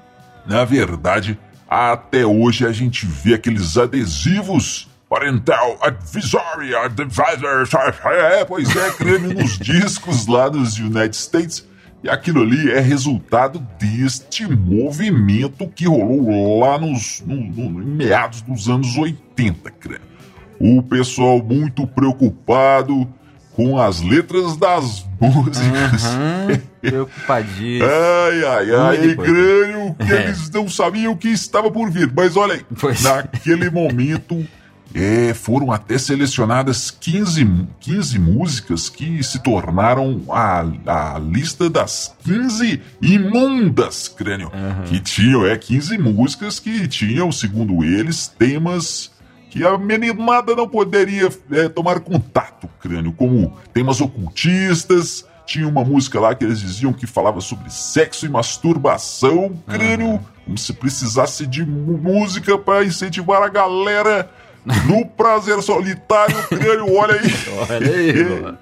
Na 0.47 0.65
verdade, 0.65 1.37
até 1.69 2.25
hoje 2.25 2.65
a 2.65 2.71
gente 2.71 3.05
vê 3.05 3.35
aqueles 3.35 3.77
adesivos 3.77 4.89
Parental 5.09 5.77
Advisory 5.83 6.73
Advisor. 6.77 7.67
É, 8.07 8.45
pois 8.45 8.77
é, 8.77 8.91
crânio 8.93 9.35
nos 9.35 9.59
discos 9.59 10.29
lá 10.29 10.49
dos 10.49 10.79
United 10.79 11.17
States. 11.17 11.69
E 12.03 12.09
aquilo 12.09 12.43
ali 12.43 12.71
é 12.71 12.81
resultado 12.81 13.65
deste 13.79 14.47
movimento 14.47 15.67
que 15.69 15.87
rolou 15.87 16.61
lá 16.61 16.79
nos 16.79 17.23
no, 17.27 17.37
no, 17.37 17.71
meados 17.71 18.41
dos 18.41 18.69
anos 18.69 18.97
80, 18.97 19.71
crânio. 19.73 20.11
O 20.59 20.83
pessoal 20.83 21.43
muito 21.43 21.87
preocupado 21.87 23.07
com 23.53 23.79
as 23.79 24.01
letras 24.01 24.57
das 24.57 25.07
músicas. 25.21 26.05
Uhum, 26.05 26.61
preocupadíssimo. 26.81 27.85
ai, 27.85 28.45
ai, 28.45 28.75
ai, 28.75 29.15
crânio, 29.17 29.95
que 29.95 30.13
é. 30.13 30.25
eles 30.25 30.49
não 30.51 30.69
sabiam 30.69 31.13
o 31.13 31.17
que 31.17 31.29
estava 31.29 31.71
por 31.71 31.91
vir. 31.91 32.11
Mas 32.17 32.37
olha 32.37 32.55
aí, 32.55 32.65
pois. 32.79 33.03
naquele 33.03 33.69
momento 33.69 34.47
é, 34.95 35.33
foram 35.35 35.71
até 35.71 35.99
selecionadas 35.99 36.91
15, 36.91 37.47
15 37.81 38.19
músicas 38.19 38.89
que 38.89 39.23
se 39.23 39.39
tornaram 39.41 40.23
a, 40.29 40.65
a 40.87 41.19
lista 41.19 41.71
das 41.71 42.15
15 42.25 42.81
imundas, 43.01 44.09
crânio. 44.09 44.51
Uhum. 44.53 44.85
Que 44.85 45.01
tinham, 45.01 45.47
é, 45.47 45.57
15 45.57 45.99
músicas 45.99 46.59
que 46.59 46.89
tinham, 46.89 47.31
segundo 47.31 47.85
eles, 47.85 48.27
temas 48.27 49.11
que 49.49 49.65
a 49.65 49.77
meninada 49.77 50.55
não 50.55 50.69
poderia 50.69 51.29
é, 51.51 51.69
tomar 51.69 52.01
contato, 52.01 52.69
crânio, 52.81 53.13
como 53.13 53.57
temas 53.73 54.01
ocultistas. 54.01 55.27
Tinha 55.45 55.67
uma 55.67 55.85
música 55.85 56.21
lá 56.21 56.33
que 56.33 56.45
eles 56.45 56.61
diziam 56.61 56.93
que 56.93 57.07
falava 57.07 57.41
sobre 57.41 57.69
sexo 57.71 58.25
e 58.25 58.29
masturbação, 58.29 59.61
crânio, 59.67 60.07
uhum. 60.07 60.21
como 60.45 60.59
se 60.59 60.73
precisasse 60.73 61.45
de 61.47 61.65
música 61.67 62.57
para 62.57 62.85
incentivar 62.85 63.43
a 63.43 63.49
galera 63.49 64.31
no 64.87 65.07
prazer 65.07 65.63
solitário, 65.63 66.37
crânio, 66.49 66.95
olha 66.95 67.15
aí. 67.15 67.31
Olha 67.71 67.97
aí, 67.97 68.25
mano. 68.41 68.59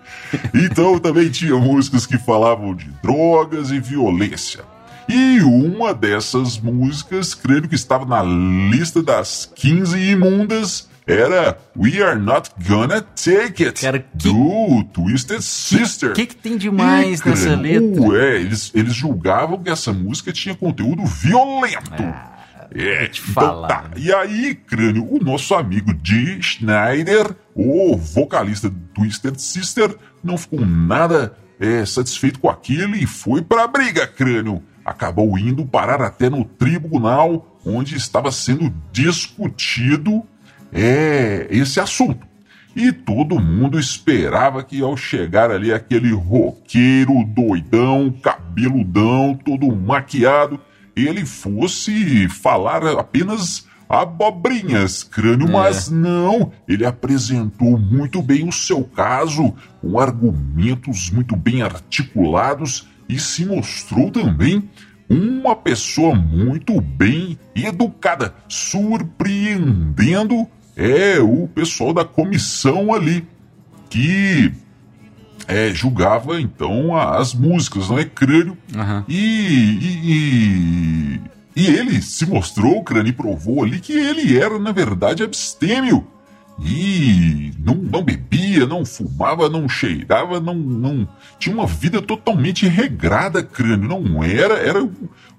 Então 0.55 0.99
também 0.99 1.29
tinha 1.29 1.57
músicas 1.57 2.07
que 2.07 2.19
falavam 2.19 2.75
de 2.75 2.89
drogas 3.03 3.71
e 3.71 3.81
violência. 3.81 4.65
E 5.09 5.41
uma 5.41 5.95
dessas 5.95 6.59
músicas, 6.59 7.35
creio 7.35 7.67
que 7.67 7.75
estava 7.75 8.05
na 8.05 8.23
lista 8.23 9.03
das 9.03 9.51
15 9.55 9.99
imundas, 9.99 10.89
era 11.07 11.57
We 11.75 12.03
Are 12.03 12.21
Not 12.21 12.51
Gonna 12.69 13.01
Take 13.01 13.65
It, 13.65 13.81
Cara, 13.81 14.01
que... 14.01 14.29
do 14.29 14.85
Twisted 14.93 15.41
Sister. 15.41 16.11
O 16.11 16.15
que, 16.15 16.27
que, 16.27 16.37
tem 16.37 16.59
demais 16.59 17.21
e, 17.21 17.29
nessa 17.29 17.57
letra? 17.57 18.19
É, 18.19 18.37
eles, 18.37 18.71
eles 18.75 18.95
julgavam 18.95 19.63
que 19.63 19.71
essa 19.71 19.93
música 19.93 20.31
tinha 20.31 20.55
conteúdo 20.55 21.07
violento. 21.07 22.03
Ah. 22.03 22.38
É, 22.75 23.07
te 23.07 23.23
então, 23.23 23.35
falar. 23.35 23.69
Tá. 23.69 23.91
E 23.97 24.13
aí, 24.13 24.55
crânio, 24.55 25.07
o 25.11 25.23
nosso 25.23 25.55
amigo 25.55 25.93
Dee 25.95 26.43
Schneider, 26.43 27.35
o 27.55 27.97
vocalista 27.97 28.69
do 28.69 28.79
Twisted 28.95 29.39
Sister, 29.39 29.97
não 30.23 30.37
ficou 30.37 30.65
nada 30.65 31.37
é, 31.59 31.85
satisfeito 31.85 32.39
com 32.39 32.49
aquilo 32.49 32.95
e 32.95 33.07
foi 33.07 33.43
pra 33.43 33.67
briga, 33.67 34.07
crânio. 34.07 34.63
Acabou 34.85 35.39
indo 35.39 35.67
parar 35.67 36.01
até 36.01 36.31
no 36.31 36.45
tribunal 36.45 37.59
onde 37.65 37.97
estava 37.97 38.31
sendo 38.31 38.73
discutido 38.93 40.23
é, 40.73 41.47
esse 41.51 41.81
assunto. 41.81 42.27
E 42.75 42.93
todo 42.93 43.41
mundo 43.41 43.79
esperava 43.79 44.63
que 44.63 44.81
ao 44.81 44.97
chegar 44.97 45.51
ali 45.51 45.73
aquele 45.73 46.13
roqueiro 46.13 47.25
doidão, 47.25 48.15
cabeludão, 48.23 49.35
todo 49.35 49.75
maquiado, 49.75 50.61
ele 51.07 51.25
fosse 51.25 52.29
falar 52.29 52.85
apenas 52.99 53.67
abobrinhas, 53.89 55.03
crânio, 55.03 55.49
é. 55.49 55.51
mas 55.51 55.89
não, 55.89 56.53
ele 56.67 56.85
apresentou 56.85 57.79
muito 57.79 58.21
bem 58.21 58.47
o 58.47 58.53
seu 58.53 58.85
caso, 58.85 59.55
com 59.81 59.99
argumentos 59.99 61.11
muito 61.11 61.35
bem 61.35 61.63
articulados 61.63 62.87
e 63.09 63.19
se 63.19 63.47
mostrou 63.47 64.11
também 64.11 64.69
uma 65.09 65.57
pessoa 65.57 66.15
muito 66.15 66.81
bem 66.81 67.39
educada, 67.55 68.35
surpreendendo 68.47 70.47
é 70.77 71.19
o 71.19 71.49
pessoal 71.49 71.93
da 71.93 72.05
comissão 72.05 72.95
ali 72.95 73.27
que 73.91 74.53
é, 75.49 75.73
julgava 75.73 76.39
então 76.39 76.95
as 76.95 77.33
músicas, 77.33 77.89
não 77.89 77.99
é 77.99 78.05
crânio. 78.05 78.57
Uhum. 78.75 79.05
E, 79.09 79.17
e, 79.17 80.01
e, 80.05 81.21
e, 81.57 81.67
ele 81.67 82.03
se 82.03 82.27
mostrou, 82.27 82.77
o 82.77 82.85
crânio, 82.85 83.09
e 83.09 83.15
provou 83.15 83.65
ali 83.65 83.81
que 83.81 83.95
ele 83.95 84.39
era, 84.39 84.59
na 84.59 84.73
verdade, 84.73 85.23
abstêmio. 85.23 86.07
E 86.61 87.53
não, 87.59 87.77
não 87.77 88.03
bebia, 88.03 88.67
não 88.67 88.85
fumava, 88.85 89.49
não 89.49 89.69
cheirava, 89.69 90.39
não, 90.39 90.55
não. 90.55 91.09
Tinha 91.39 91.55
uma 91.55 91.67
vida 91.67 92.03
totalmente 92.03 92.69
regrada, 92.69 93.43
crânio. 93.43 93.89
Não 93.89 94.23
era, 94.23 94.55
era 94.55 94.85
o, 94.85 94.93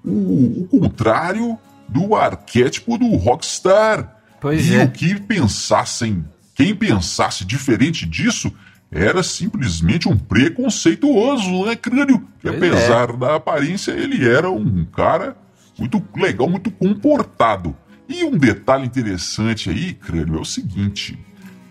o, 0.04 0.68
o 0.72 0.80
contrário 0.80 1.56
do 1.88 2.16
arquétipo 2.16 2.98
do 2.98 3.14
rockstar. 3.16 4.16
Pois 4.40 4.68
e 4.68 4.74
é. 4.74 4.82
o 4.82 4.90
que 4.90 5.20
pensassem, 5.20 6.24
quem 6.54 6.74
pensasse 6.74 7.44
diferente 7.44 8.06
disso, 8.06 8.50
era 8.90 9.22
simplesmente 9.22 10.08
um 10.08 10.16
preconceituoso, 10.16 11.64
né, 11.64 11.76
crânio? 11.76 12.26
Que 12.40 12.50
pois 12.50 12.56
apesar 12.56 13.10
é. 13.10 13.16
da 13.16 13.36
aparência, 13.36 13.92
ele 13.92 14.28
era 14.28 14.50
um 14.50 14.84
cara 14.84 15.36
muito 15.78 16.02
legal, 16.16 16.48
muito 16.48 16.70
comportado. 16.70 17.76
E 18.08 18.24
um 18.24 18.36
detalhe 18.36 18.84
interessante 18.84 19.70
aí, 19.70 19.94
crânio, 19.94 20.38
é 20.38 20.40
o 20.40 20.44
seguinte: 20.44 21.16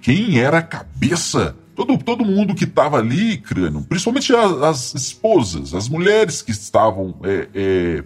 quem 0.02 0.40
era 0.40 0.60
a 0.60 0.64
cabeça? 0.64 1.56
Todo, 1.76 1.98
todo 1.98 2.26
mundo 2.26 2.56
que 2.56 2.66
estava 2.66 2.98
ali, 2.98 3.38
crânio, 3.38 3.82
principalmente 3.84 4.36
as, 4.36 4.52
as, 4.62 4.96
esposas, 4.96 5.74
as 5.74 5.88
mulheres 5.88 6.42
que 6.42 6.52
estavam 6.52 7.16
é, 7.24 7.48
é, 7.54 8.04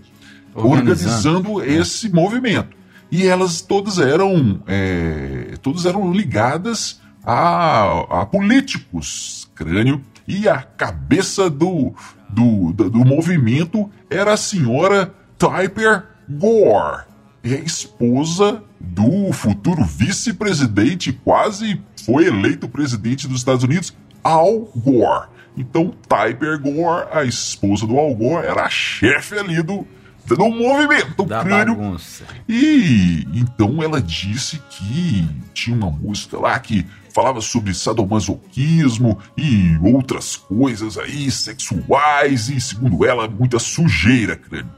organizando, 0.53 1.53
organizando 1.53 1.63
esse 1.63 2.09
movimento. 2.09 2.77
E 3.11 3.27
elas 3.27 3.61
todas 3.61 3.97
eram, 3.97 4.61
é, 4.67 5.55
todas 5.61 5.85
eram 5.85 6.11
ligadas 6.11 7.01
a, 7.23 8.21
a 8.21 8.25
políticos, 8.25 9.49
crânio, 9.55 10.01
E 10.27 10.47
a 10.47 10.61
cabeça 10.61 11.49
do, 11.49 11.93
do, 12.29 12.71
do, 12.73 12.89
do 12.89 13.05
movimento 13.05 13.89
era 14.09 14.33
a 14.33 14.37
senhora 14.37 15.13
Typer 15.37 16.05
Gore, 16.29 17.03
é 17.43 17.55
esposa 17.55 18.63
do 18.79 19.33
futuro 19.33 19.83
vice-presidente, 19.83 21.11
quase 21.11 21.81
foi 22.05 22.27
eleito 22.27 22.69
presidente 22.69 23.27
dos 23.27 23.39
Estados 23.39 23.63
Unidos, 23.63 23.93
Al 24.23 24.71
Gore. 24.75 25.27
Então, 25.57 25.93
Typer 26.07 26.57
Gore, 26.59 27.07
a 27.11 27.23
esposa 27.25 27.85
do 27.85 27.97
Al 27.99 28.15
Gore, 28.15 28.47
era 28.47 28.63
a 28.63 28.69
chefe 28.69 29.37
ali 29.37 29.61
do, 29.61 29.85
do 30.25 30.49
movimento 30.49 31.25
Da 31.25 31.43
crânio. 31.43 31.75
bagunça. 31.75 32.23
E 32.47 33.27
então 33.33 33.83
ela 33.83 34.01
disse 34.01 34.59
que 34.69 35.27
tinha 35.53 35.75
uma 35.75 35.91
música 35.91 36.39
lá 36.39 36.57
que 36.59 36.85
falava 37.13 37.39
sobre 37.41 37.73
sadomasoquismo 37.73 39.17
e 39.37 39.77
outras 39.83 40.35
coisas 40.35 40.97
aí 40.97 41.29
sexuais 41.29 42.49
e, 42.49 42.59
segundo 42.59 43.05
ela, 43.05 43.27
muita 43.27 43.59
sujeira, 43.59 44.35
crânio. 44.35 44.71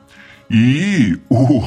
E 0.50 1.18
o, 1.30 1.62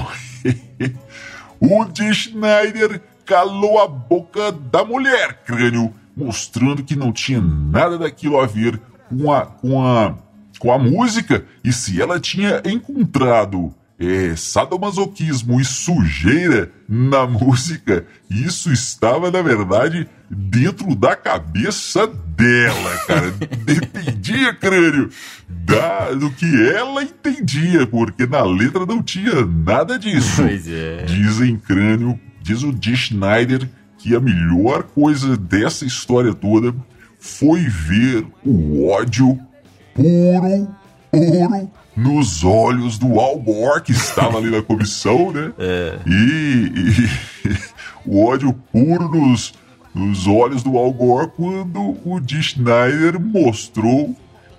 o 1.58 1.84
Dee 1.87 2.14
Schneider 2.14 3.00
calou 3.25 3.80
a 3.80 3.88
boca 3.88 4.52
da 4.52 4.84
mulher, 4.84 5.42
crânio, 5.44 5.92
mostrando 6.16 6.84
que 6.84 6.94
não 6.94 7.12
tinha 7.12 7.40
nada 7.40 7.98
daquilo 7.98 8.38
a 8.38 8.46
ver 8.46 8.80
com 9.08 9.32
a, 9.32 9.46
com 9.46 9.82
a, 9.82 10.14
com 10.58 10.72
a 10.72 10.78
música 10.78 11.44
e 11.64 11.72
se 11.72 12.00
ela 12.00 12.20
tinha 12.20 12.62
encontrado 12.64 13.75
é, 13.99 14.37
sadomasoquismo 14.37 15.61
e 15.61 15.64
sujeira 15.64 16.71
na 16.88 17.26
música, 17.26 18.07
isso 18.31 18.73
estava, 18.73 19.31
na 19.31 19.43
verdade, 19.43 20.09
dentro 20.31 20.95
da 20.95 21.17
cabeça 21.17 22.07
dela, 22.07 22.97
cara. 23.07 23.31
Dependia, 23.64 24.55
crânio, 24.55 25.11
da, 25.49 26.12
do 26.12 26.31
que 26.31 26.47
ela 26.71 27.02
entendia, 27.02 27.87
porque 27.87 28.26
na 28.26 28.43
letra 28.45 28.87
não 28.87 29.02
tinha 29.02 29.45
nada 29.45 29.99
disso. 29.99 30.43
Pois 30.43 30.69
é. 30.69 31.05
Dizem 31.05 31.57
crânio, 31.57 32.19
diz 32.40 32.62
o 32.62 32.73
Dee 32.73 32.97
Schneider 32.97 33.69
que 33.99 34.14
a 34.14 34.21
melhor 34.21 34.85
coisa 34.85 35.37
dessa 35.37 35.85
história 35.85 36.33
toda 36.33 36.73
foi 37.19 37.62
ver 37.62 38.25
o 38.45 38.88
ódio 38.88 39.37
puro, 39.93 40.69
puro 41.11 41.71
nos 41.97 42.45
olhos 42.45 42.99
do 42.99 43.19
Al 43.19 43.38
Gore, 43.38 43.83
que 43.83 43.93
estava 43.93 44.38
ali 44.38 44.50
na 44.50 44.62
comissão, 44.62 45.33
né? 45.33 45.53
E, 46.07 46.73
e 46.75 47.59
o 48.07 48.25
ódio 48.25 48.53
puro 48.73 49.09
nos, 49.09 49.55
nos 49.95 50.27
olhos 50.27 50.62
do 50.62 50.79
Al 50.79 50.93
Gore 50.93 51.31
quando 51.37 51.97
o 52.05 52.21
Dee 52.21 52.43
Schneider 52.43 53.19
mostrou 53.21 54.15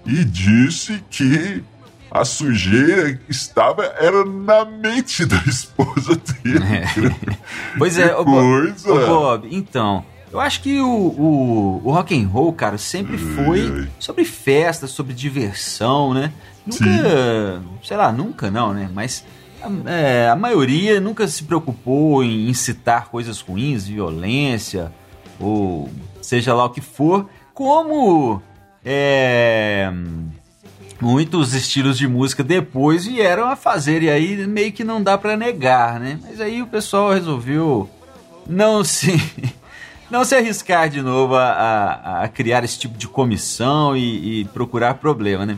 e 0.06 0.24
disse 0.26 1.04
que 1.10 1.64
a 2.12 2.26
sujeira 2.26 3.20
estava 3.30 3.84
era 4.00 4.26
na 4.26 4.66
mente 4.66 5.26
da 5.26 5.38
esposa 5.46 6.16
dele. 6.44 7.16
Pois 7.78 7.98
é, 7.98 8.16
ô, 8.16 8.26
Bob, 8.26 8.74
Bob, 8.86 9.48
então, 9.52 10.04
eu 10.32 10.40
acho 10.40 10.62
que 10.62 10.80
o, 10.80 10.88
o, 10.88 11.82
o 11.84 11.92
rock 11.92 12.16
and 12.16 12.28
roll, 12.28 12.54
cara, 12.54 12.78
sempre 12.78 13.18
foi 13.18 13.88
sobre 13.98 14.24
festa, 14.26 14.88
sobre 14.88 15.14
diversão, 15.14 16.14
né? 16.14 16.32
Nunca, 16.66 17.62
sei 17.84 17.98
lá, 17.98 18.12
nunca 18.12 18.52
não, 18.52 18.74
né? 18.74 18.90
Mas 18.94 19.26
a, 19.62 19.90
é, 19.92 20.30
a 20.30 20.36
maioria 20.36 21.00
nunca 21.00 21.28
se 21.28 21.44
preocupou 21.44 22.24
em 22.24 22.48
incitar 22.50 23.10
coisas 23.10 23.42
ruins, 23.42 23.88
violência, 23.88 24.92
ou 25.40 25.90
seja 26.22 26.54
lá 26.54 26.66
o 26.66 26.70
que 26.70 26.82
for, 26.82 27.28
como 27.54 28.42
é, 28.86 29.92
muitos 31.02 31.54
estilos 31.54 31.98
de 31.98 32.08
música 32.08 32.44
depois 32.44 33.06
vieram 33.06 33.50
a 33.50 33.56
fazer, 33.56 34.04
e 34.04 34.10
aí 34.10 34.46
meio 34.46 34.72
que 34.72 34.84
não 34.84 35.02
dá 35.02 35.18
pra 35.18 35.36
negar, 35.36 36.00
né? 36.00 36.20
Mas 36.22 36.40
aí 36.40 36.62
o 36.62 36.68
pessoal 36.68 37.14
resolveu 37.14 37.90
não 38.48 38.84
se 38.86 39.12
não 40.10 40.24
se 40.26 40.36
arriscar 40.36 40.90
de 40.90 41.02
novo 41.02 41.36
a, 41.36 41.44
a- 41.52 42.24
a 42.24 42.28
criar 42.28 42.64
esse 42.64 42.78
tipo 42.80 42.98
de 42.98 43.08
comissão 43.08 43.96
e, 43.96 44.42
e 44.42 44.46
procurar 44.46 44.96
problema, 44.96 45.46
né? 45.46 45.58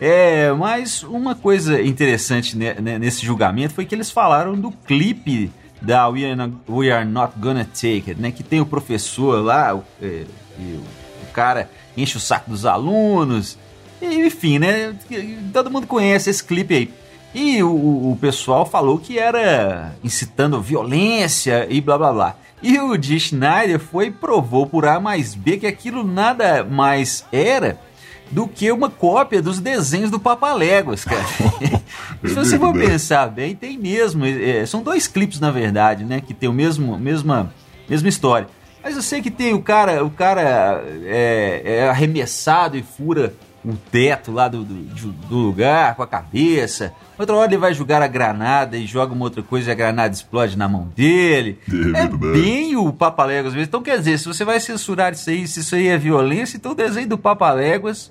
É, 0.00 0.50
mas 0.52 1.02
uma 1.02 1.34
coisa 1.34 1.80
interessante 1.82 2.56
ne- 2.56 2.74
ne- 2.74 2.98
nesse 2.98 3.24
julgamento 3.26 3.74
foi 3.74 3.84
que 3.84 3.94
eles 3.94 4.10
falaram 4.10 4.54
do 4.54 4.70
clipe 4.70 5.50
da 5.82 6.08
We 6.08 6.24
Are 6.24 6.34
Not, 6.36 6.54
We 6.68 6.90
Are 6.90 7.04
Not 7.04 7.34
Gonna 7.38 7.64
Take 7.64 8.04
It, 8.08 8.14
né? 8.20 8.30
Que 8.30 8.42
tem 8.42 8.60
o 8.60 8.66
professor 8.66 9.44
lá, 9.44 9.74
o, 9.74 9.84
é, 10.00 10.24
o 10.58 11.32
cara 11.32 11.70
enche 11.96 12.16
o 12.16 12.20
saco 12.20 12.50
dos 12.50 12.64
alunos, 12.64 13.58
e, 14.00 14.26
enfim, 14.26 14.58
né? 14.58 14.94
Todo 15.52 15.70
mundo 15.70 15.86
conhece 15.86 16.30
esse 16.30 16.42
clipe 16.42 16.74
aí. 16.74 16.90
E 17.34 17.62
o, 17.62 17.68
o 18.12 18.18
pessoal 18.20 18.64
falou 18.66 18.98
que 18.98 19.18
era 19.18 19.94
incitando 20.02 20.60
violência 20.60 21.66
e 21.70 21.80
blá 21.80 21.96
blá 21.98 22.12
blá. 22.12 22.36
E 22.62 22.78
o 22.78 22.96
Dee 22.96 23.18
Schneider 23.18 23.78
foi 23.78 24.06
e 24.06 24.10
provou 24.10 24.66
por 24.66 24.84
A 24.84 25.00
mais 25.00 25.34
B 25.34 25.56
que 25.56 25.66
aquilo 25.66 26.04
nada 26.04 26.62
mais 26.62 27.24
era 27.32 27.78
do 28.30 28.46
que 28.46 28.70
uma 28.70 28.88
cópia 28.88 29.42
dos 29.42 29.58
desenhos 29.58 30.10
do 30.10 30.20
Papaléguas, 30.20 31.04
cara. 31.04 31.24
Se 32.22 32.34
você 32.34 32.58
for 32.58 32.72
pensar 32.72 33.28
bem, 33.28 33.56
tem 33.56 33.76
mesmo. 33.76 34.24
é, 34.24 34.64
são 34.66 34.82
dois 34.82 35.08
clipes, 35.08 35.40
na 35.40 35.50
verdade, 35.50 36.04
né? 36.04 36.20
Que 36.20 36.32
tem 36.32 36.48
o 36.48 36.52
mesmo, 36.52 36.96
mesma, 36.98 37.52
mesma 37.88 38.08
história. 38.08 38.46
Mas 38.82 38.96
eu 38.96 39.02
sei 39.02 39.20
que 39.20 39.30
tem 39.30 39.52
o 39.52 39.60
cara, 39.60 40.04
o 40.04 40.10
cara 40.10 40.82
é, 41.04 41.62
é 41.64 41.88
arremessado 41.88 42.76
e 42.76 42.82
fura 42.82 43.34
o 43.64 43.74
teto 43.74 44.32
lá 44.32 44.48
do, 44.48 44.64
do, 44.64 45.12
do 45.12 45.36
lugar 45.36 45.94
com 45.94 46.02
a 46.02 46.06
cabeça. 46.06 46.92
Outra 47.18 47.36
hora 47.36 47.50
ele 47.50 47.58
vai 47.58 47.74
jogar 47.74 48.00
a 48.00 48.06
granada 48.06 48.76
e 48.76 48.86
joga 48.86 49.12
uma 49.12 49.24
outra 49.24 49.42
coisa 49.42 49.70
e 49.70 49.72
a 49.72 49.74
granada 49.74 50.14
explode 50.14 50.56
na 50.56 50.68
mão 50.68 50.90
dele. 50.96 51.58
É 51.94 52.02
É, 52.02 52.08
bem 52.08 52.76
o 52.76 52.92
Papaléguas 52.92 53.52
mesmo. 53.52 53.66
Então 53.68 53.82
quer 53.82 53.98
dizer, 53.98 54.18
se 54.18 54.26
você 54.26 54.44
vai 54.44 54.58
censurar 54.60 55.12
isso 55.12 55.28
aí, 55.28 55.46
se 55.46 55.60
isso 55.60 55.74
aí 55.74 55.88
é 55.88 55.98
violência, 55.98 56.56
então 56.56 56.72
o 56.72 56.74
desenho 56.74 57.08
do 57.08 57.18
Papaléguas 57.18 58.10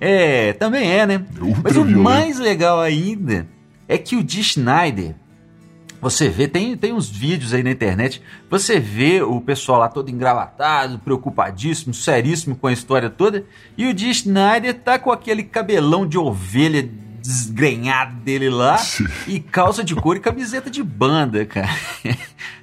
é, 0.00 0.52
também 0.54 0.90
é, 0.90 1.06
né? 1.06 1.24
Ultra 1.40 1.62
Mas 1.64 1.76
o 1.76 1.84
violento. 1.84 2.00
mais 2.02 2.38
legal 2.38 2.80
ainda 2.80 3.46
é 3.88 3.98
que 3.98 4.16
o 4.16 4.22
Dee 4.22 4.42
Schneider, 4.42 5.14
você 6.00 6.28
vê, 6.28 6.46
tem, 6.46 6.76
tem 6.76 6.92
uns 6.92 7.08
vídeos 7.08 7.54
aí 7.54 7.62
na 7.62 7.70
internet, 7.70 8.22
você 8.50 8.78
vê 8.78 9.22
o 9.22 9.40
pessoal 9.40 9.80
lá 9.80 9.88
todo 9.88 10.10
engravatado, 10.10 10.98
preocupadíssimo, 10.98 11.94
seríssimo 11.94 12.56
com 12.56 12.66
a 12.66 12.72
história 12.72 13.10
toda, 13.10 13.44
e 13.76 13.86
o 13.86 13.94
Dee 13.94 14.14
Schneider 14.14 14.74
tá 14.74 14.98
com 14.98 15.10
aquele 15.10 15.42
cabelão 15.42 16.06
de 16.06 16.18
ovelha 16.18 16.88
desgrenhado 17.20 18.16
dele 18.20 18.48
lá, 18.48 18.76
e 19.26 19.40
calça 19.40 19.82
de 19.82 19.94
couro 19.94 20.18
e 20.18 20.22
camiseta 20.22 20.70
de 20.70 20.82
banda, 20.82 21.44
cara. 21.44 21.68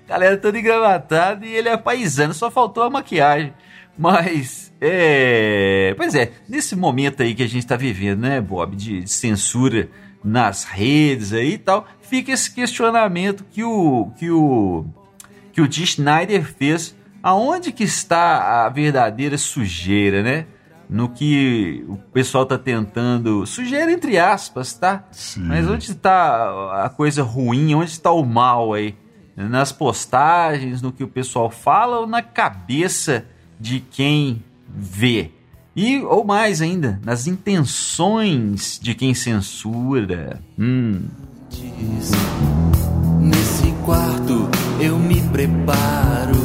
Galera 0.08 0.38
toda 0.38 0.60
engravatada 0.60 1.46
e 1.46 1.54
ele 1.54 1.70
é 1.70 1.78
paisano, 1.78 2.34
só 2.34 2.50
faltou 2.50 2.84
a 2.84 2.90
maquiagem. 2.90 3.54
Mas, 3.98 4.74
é. 4.82 5.94
Pois 5.98 6.16
é, 6.16 6.32
nesse 6.48 6.76
momento 6.76 7.22
aí 7.22 7.36
que 7.36 7.44
a 7.44 7.48
gente 7.48 7.66
tá 7.66 7.76
vivendo, 7.76 8.22
né, 8.22 8.42
Bob, 8.42 8.76
de, 8.76 9.02
de 9.02 9.12
censura 9.12 9.90
nas 10.24 10.64
redes 10.64 11.34
aí 11.34 11.54
e 11.54 11.58
tal, 11.58 11.86
fica 12.02 12.32
esse 12.32 12.52
questionamento 12.54 13.44
que 13.52 13.64
o. 13.64 14.12
que 14.18 14.32
o. 14.32 14.86
que 15.52 15.62
o 15.62 15.68
Dee 15.68 15.86
Schneider 15.86 16.46
fez. 16.46 16.96
Aonde 17.22 17.72
que 17.72 17.84
está 17.84 18.66
a 18.66 18.70
verdadeira 18.70 19.38
sujeira, 19.38 20.22
né? 20.22 20.46
No 20.90 21.10
que 21.10 21.86
o 21.88 21.96
pessoal 21.96 22.46
tá 22.46 22.58
tentando. 22.58 23.46
Sujeira 23.46 23.92
entre 23.92 24.18
aspas, 24.18 24.74
tá? 24.74 25.06
Sim. 25.12 25.44
Mas 25.44 25.68
onde 25.68 25.92
está 25.92 26.84
a 26.84 26.90
coisa 26.90 27.24
ruim? 27.24 27.74
Onde 27.76 27.92
está 27.92 28.12
o 28.12 28.26
mal 28.26 28.74
aí? 28.74 28.96
Nas 29.36 29.72
postagens, 29.72 30.82
no 30.82 30.92
que 30.92 31.04
o 31.04 31.08
pessoal 31.08 31.50
fala 31.50 32.02
ou 32.02 32.08
na 32.08 32.22
cabeça 32.22 33.26
de 33.60 33.80
quem 33.80 34.44
vê? 34.68 35.32
E, 35.76 36.00
ou 36.02 36.24
mais 36.24 36.62
ainda, 36.62 37.00
nas 37.04 37.26
intenções 37.26 38.80
de 38.82 38.94
quem 38.94 39.16
censura. 39.16 40.40
Hum. 40.58 41.02
Nesse 43.20 43.72
quarto 43.84 44.50
eu 44.80 45.00
me 45.00 45.20
preparo. 45.30 46.38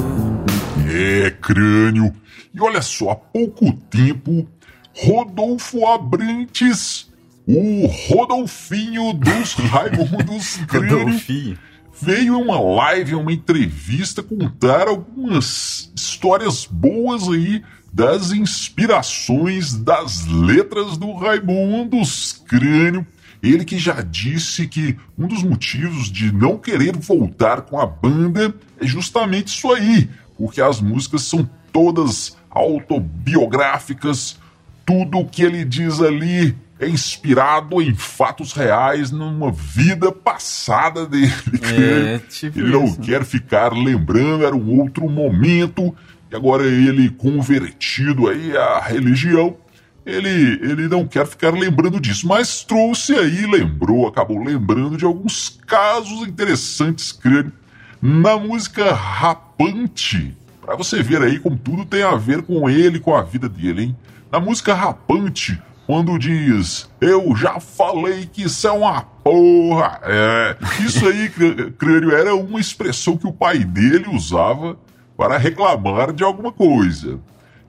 É, 0.91 1.31
crânio. 1.31 2.11
E 2.55 2.61
olha 2.61 2.81
só, 2.81 3.11
há 3.11 3.17
pouco 3.17 3.71
tempo, 3.91 4.49
Rodolfo 4.95 5.87
Abrantes, 5.87 7.11
o 7.47 7.87
Rodolfinho 7.87 9.13
dos 9.13 9.53
Raimundos 9.71 10.57
Crânio, 10.67 11.59
veio 12.01 12.39
em 12.39 12.43
uma 12.43 12.59
live, 12.59 13.13
em 13.13 13.17
uma 13.17 13.33
entrevista, 13.33 14.23
contar 14.23 14.89
algumas 14.89 15.93
histórias 15.95 16.65
boas 16.65 17.29
aí 17.29 17.63
das 17.93 18.33
inspirações 18.33 19.75
das 19.75 20.27
letras 20.27 20.97
do 20.97 21.13
Raimundos 21.15 22.43
Crânio. 22.47 23.07
Ele 23.43 23.65
que 23.65 23.79
já 23.79 24.01
disse 24.03 24.67
que 24.67 24.97
um 25.17 25.27
dos 25.27 25.43
motivos 25.43 26.11
de 26.11 26.33
não 26.33 26.59
querer 26.59 26.97
voltar 26.97 27.63
com 27.63 27.81
a 27.81 27.87
banda 27.87 28.55
é 28.81 28.87
justamente 28.87 29.49
isso 29.49 29.73
aí, 29.73 30.09
porque 30.37 30.61
as 30.61 30.81
músicas 30.81 31.23
são 31.23 31.49
todas 31.73 32.37
autobiográficas, 32.51 34.37
tudo 34.85 35.19
o 35.19 35.29
que 35.29 35.43
ele 35.43 35.65
diz 35.65 36.01
ali 36.01 36.57
é 36.81 36.89
inspirado 36.89 37.83
em 37.83 37.95
fatos 37.95 38.53
reais 38.53 39.11
numa 39.11 39.51
vida 39.51 40.13
passada 40.13 41.07
dele. 41.07 41.33
É, 41.63 42.19
tipo 42.29 42.59
ele 42.59 42.71
não 42.71 42.85
isso. 42.85 43.01
quer 43.01 43.25
ficar 43.25 43.73
lembrando, 43.73 44.45
era 44.45 44.55
um 44.55 44.81
outro 44.81 45.09
momento, 45.09 45.95
e 46.31 46.37
agora 46.37 46.65
ele 46.65 47.11
convertido 47.11 48.29
aí 48.29 48.57
à 48.57 48.81
religião, 48.81 49.57
ele, 50.05 50.59
ele 50.63 50.89
não 50.89 51.07
quer 51.07 51.27
ficar 51.27 51.53
lembrando 51.53 52.01
disso, 52.01 52.27
mas 52.27 52.63
trouxe 52.65 53.15
aí, 53.15 53.47
lembrou, 53.47 54.07
acabou 54.07 54.43
lembrando 54.43 54.97
de 54.97 55.05
alguns 55.05 55.59
casos 55.67 56.27
interessantes, 56.27 57.13
creio, 57.13 57.53
na 58.01 58.39
música 58.39 58.93
Rapante, 58.95 60.35
para 60.65 60.77
você 60.77 61.03
ver 61.03 61.23
aí 61.23 61.39
como 61.39 61.57
tudo 61.57 61.85
tem 61.85 62.03
a 62.03 62.15
ver 62.15 62.43
com 62.43 62.69
ele, 62.71 63.01
com 63.01 63.15
a 63.15 63.23
vida 63.23 63.49
dele, 63.49 63.83
hein? 63.83 63.97
Na 64.31 64.39
música 64.39 64.75
Rapante, 64.75 65.61
quando 65.87 66.19
diz 66.19 66.89
Eu 67.01 67.35
já 67.35 67.59
falei 67.59 68.29
que 68.31 68.43
isso 68.43 68.69
é 68.69 68.71
uma 68.71 69.01
porra. 69.03 70.01
É, 70.05 70.57
isso 70.85 71.07
aí, 71.09 71.29
cr- 71.33 71.71
crânio, 71.79 72.15
era 72.15 72.35
uma 72.35 72.61
expressão 72.61 73.17
que 73.17 73.27
o 73.27 73.33
pai 73.33 73.59
dele 73.65 74.07
usava 74.13 74.79
para 75.19 75.37
reclamar 75.37 76.13
de 76.13 76.23
alguma 76.23 76.53
coisa. 76.53 77.19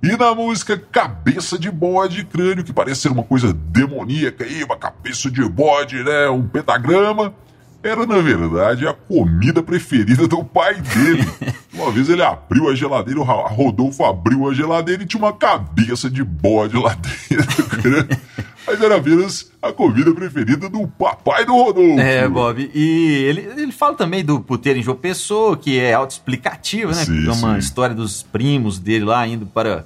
E 0.04 0.16
na 0.16 0.36
música 0.36 0.78
Cabeça 0.78 1.58
de 1.58 1.72
Bode, 1.72 2.24
crânio, 2.24 2.64
que 2.64 2.72
parece 2.72 3.02
ser 3.02 3.12
uma 3.12 3.24
coisa 3.24 3.52
demoníaca 3.52 4.44
aí, 4.44 4.64
uma 4.64 4.78
cabeça 4.78 5.32
de 5.32 5.44
bode, 5.50 6.02
né? 6.04 6.30
Um 6.30 6.48
pentagrama. 6.48 7.34
Era, 7.82 8.06
na 8.06 8.20
verdade, 8.20 8.88
a 8.88 8.94
comida 8.94 9.64
preferida 9.64 10.28
do 10.28 10.44
pai 10.44 10.76
dele. 10.76 11.28
Uma 11.74 11.92
vez 11.92 12.10
ele 12.10 12.22
abriu 12.22 12.70
a 12.70 12.76
geladeira, 12.76 13.22
o 13.22 13.24
Rodolfo 13.24 14.04
abriu 14.04 14.50
a 14.50 14.54
geladeira 14.54 15.02
e 15.02 15.06
tinha 15.06 15.24
uma 15.24 15.32
cabeça 15.32 16.10
de 16.10 16.22
bode 16.22 16.76
lá 16.76 16.94
dentro. 17.30 18.18
Mas 18.70 18.80
era 18.84 18.98
apenas 18.98 19.52
a 19.60 19.72
comida 19.74 20.14
preferida 20.14 20.70
do 20.70 20.88
papai 20.88 21.44
do 21.44 21.54
Rodolfo. 21.54 22.00
É, 22.00 22.28
Bob. 22.28 22.70
E 22.72 23.26
ele, 23.26 23.42
ele 23.58 23.72
fala 23.72 23.96
também 23.96 24.24
do 24.24 24.40
puteiro 24.40 24.78
em 24.78 24.84
João 24.84 24.96
Pessoa, 24.96 25.58
que 25.58 25.80
é 25.80 25.96
autoexplicativo, 25.96 26.92
né? 26.92 27.04
Sim, 27.04 27.28
é 27.28 27.32
uma 27.32 27.54
sim. 27.54 27.58
história 27.58 27.96
dos 27.96 28.22
primos 28.22 28.78
dele 28.78 29.06
lá 29.06 29.26
indo 29.26 29.48
para 29.48 29.86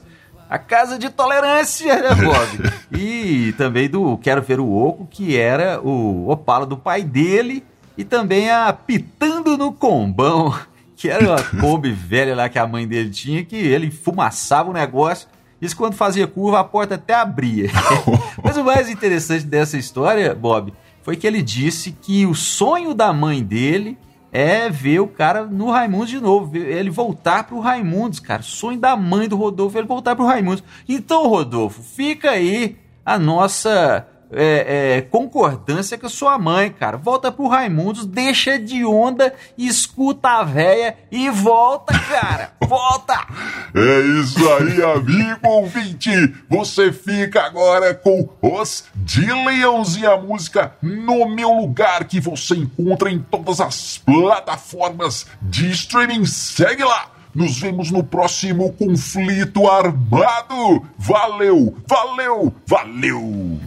a 0.50 0.58
casa 0.58 1.00
de 1.00 1.10
tolerância, 1.10 1.96
né, 1.96 2.14
Bob? 2.14 2.74
e 2.92 3.54
também 3.54 3.90
do 3.90 4.18
Quero 4.18 4.42
Ver 4.42 4.60
o 4.60 4.70
Oco, 4.70 5.08
que 5.10 5.38
era 5.38 5.80
o 5.82 6.30
Opala 6.30 6.66
do 6.66 6.76
pai 6.76 7.04
dele, 7.04 7.64
e 7.98 8.04
também 8.04 8.52
a 8.52 8.74
Pitando 8.74 9.58
no 9.58 9.72
Combão, 9.72 10.54
que 10.98 11.08
era 11.08 11.26
uma 11.26 11.42
Kombi 11.62 11.94
velha 11.94 12.36
lá 12.36 12.50
que 12.50 12.60
a 12.60 12.68
mãe 12.68 12.86
dele 12.86 13.10
tinha, 13.12 13.46
que 13.46 13.56
ele 13.56 13.90
fumaçava 13.90 14.70
o 14.70 14.74
negócio. 14.74 15.30
Isso 15.64 15.78
quando 15.78 15.94
fazia 15.94 16.28
curva, 16.28 16.60
a 16.60 16.64
porta 16.64 16.96
até 16.96 17.14
abria. 17.14 17.70
Mas 18.44 18.58
o 18.58 18.66
mais 18.66 18.90
interessante 18.90 19.46
dessa 19.46 19.78
história, 19.78 20.36
Bob, 20.36 20.74
foi 21.02 21.16
que 21.16 21.26
ele 21.26 21.42
disse 21.42 21.94
que 21.94 22.26
o 22.26 22.36
sonho 22.36 22.94
da 22.94 23.14
mãe 23.14 23.42
dele 23.42 23.98
é 24.30 24.70
ver 24.70 25.00
o 25.00 25.08
cara 25.08 25.46
no 25.46 25.72
Raimundos 25.72 26.10
de 26.10 26.20
novo, 26.20 26.58
ele 26.58 26.90
voltar 26.90 27.46
pro 27.46 27.62
Raimundos, 27.62 28.20
cara. 28.20 28.42
Sonho 28.42 28.78
da 28.78 28.98
mãe 28.98 29.30
do 29.30 29.38
Rodolfo 29.38 29.78
é 29.78 29.80
ele 29.80 29.88
voltar 29.88 30.18
pro 30.18 30.26
Raimundos. 30.26 30.64
Então, 30.90 31.30
Rodolfo, 31.30 31.82
fica 31.82 32.32
aí 32.32 32.78
a 33.06 33.18
nossa 33.18 34.06
é, 34.36 34.98
é, 34.98 35.02
concordância 35.02 35.98
com 35.98 36.08
a 36.08 36.10
sua 36.10 36.38
mãe, 36.38 36.72
cara. 36.72 36.98
Volta 36.98 37.32
pro 37.32 37.48
Raimundos, 37.48 38.06
deixa 38.06 38.58
de 38.58 38.86
onda, 38.86 39.34
escuta 39.58 40.30
a 40.30 40.44
véia 40.44 40.98
e 41.12 41.30
volta, 41.30 41.98
cara. 42.00 42.52
Volta! 42.68 43.28
É 43.76 44.00
isso 44.22 44.40
aí, 44.54 44.84
amigo 44.84 45.48
ouvinte. 45.48 46.12
Você 46.50 46.92
fica 46.92 47.44
agora 47.44 47.94
com 47.94 48.30
os 48.42 48.86
Dillions 48.96 49.98
e 49.98 50.06
a 50.06 50.18
música 50.18 50.76
No 50.82 51.28
Meu 51.28 51.52
Lugar, 51.52 52.06
que 52.06 52.20
você 52.20 52.56
encontra 52.56 53.12
em 53.12 53.20
todas 53.20 53.60
as 53.60 53.98
plataformas 53.98 55.26
de 55.42 55.72
streaming. 55.72 56.26
Segue 56.26 56.84
lá. 56.84 57.12
Nos 57.34 57.60
vemos 57.60 57.90
no 57.90 58.04
próximo 58.04 58.72
conflito 58.74 59.68
armado. 59.68 60.86
Valeu, 60.98 61.76
valeu, 61.88 62.54
valeu. 62.68 63.60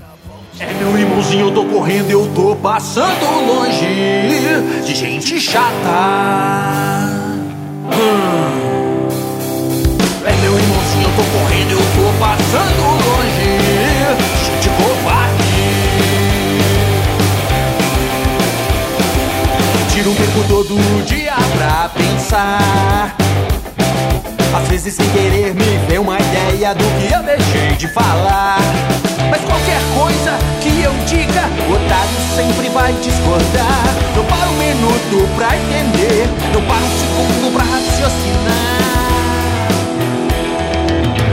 É 0.58 0.72
meu 0.72 0.98
irmãozinho, 0.98 1.48
eu 1.48 1.54
tô 1.54 1.64
correndo, 1.66 2.10
eu 2.10 2.26
tô 2.34 2.56
passando 2.56 3.46
longe 3.46 4.82
de 4.86 4.94
gente 4.94 5.38
chata. 5.38 5.68
Hum. 7.92 9.08
É 10.24 10.32
meu 10.32 10.58
irmãozinho, 10.58 11.02
eu 11.02 11.10
tô 11.14 11.22
correndo, 11.38 11.72
eu 11.72 11.78
tô 11.78 12.10
passando 12.18 12.82
longe 13.04 13.58
de 14.16 14.44
gente 14.46 14.68
covarde. 14.78 15.44
Tiro 19.92 20.10
o 20.10 20.14
tempo 20.14 20.42
todo 20.48 21.04
dia 21.04 21.34
pra 21.58 21.90
pensar. 21.90 23.14
Às 24.56 24.68
vezes 24.68 24.94
sem 24.94 25.06
querer 25.10 25.54
me 25.54 25.78
vem 25.86 25.98
uma 25.98 26.18
ideia 26.18 26.74
do 26.74 26.84
que 26.98 27.12
eu 27.12 27.22
deixei 27.22 27.76
de 27.76 27.86
falar. 27.88 28.56
Mas 29.30 29.42
qualquer 29.44 29.78
coisa 29.94 30.32
que 30.62 30.80
eu 30.80 30.92
diga, 31.04 31.44
o 31.68 31.72
otário 31.74 32.16
sempre 32.34 32.70
vai 32.70 32.90
discordar. 32.94 33.84
Não 34.16 34.24
paro 34.24 34.50
um 34.50 34.56
minuto 34.56 35.28
pra 35.36 35.54
entender, 35.54 36.26
não 36.54 36.62
paro 36.62 36.80
um 36.80 36.98
segundo 36.98 37.52
pra 37.52 37.64
raciocinar. 37.64 38.86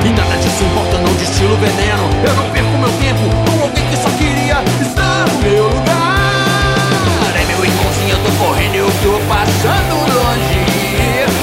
E 0.03 0.09
nada 0.09 0.35
disso 0.35 0.63
importa, 0.65 0.97
não 0.97 1.13
destilo 1.13 1.55
veneno. 1.55 2.09
Eu 2.27 2.33
não 2.35 2.49
perco 2.51 2.77
meu 2.77 2.91
tempo 2.99 3.23
com 3.49 3.61
alguém 3.61 3.87
que 3.87 3.95
só 4.03 4.09
queria 4.17 4.61
estar 4.81 5.27
no 5.31 5.39
meu 5.49 5.63
lugar. 5.69 7.31
É 7.39 7.45
meu 7.45 7.63
irmãozinho, 7.63 8.09
eu 8.09 8.19
tô 8.19 8.31
correndo, 8.43 8.75
eu 8.75 8.91
tô 9.01 9.17
passando 9.31 9.95
longe 10.11 10.59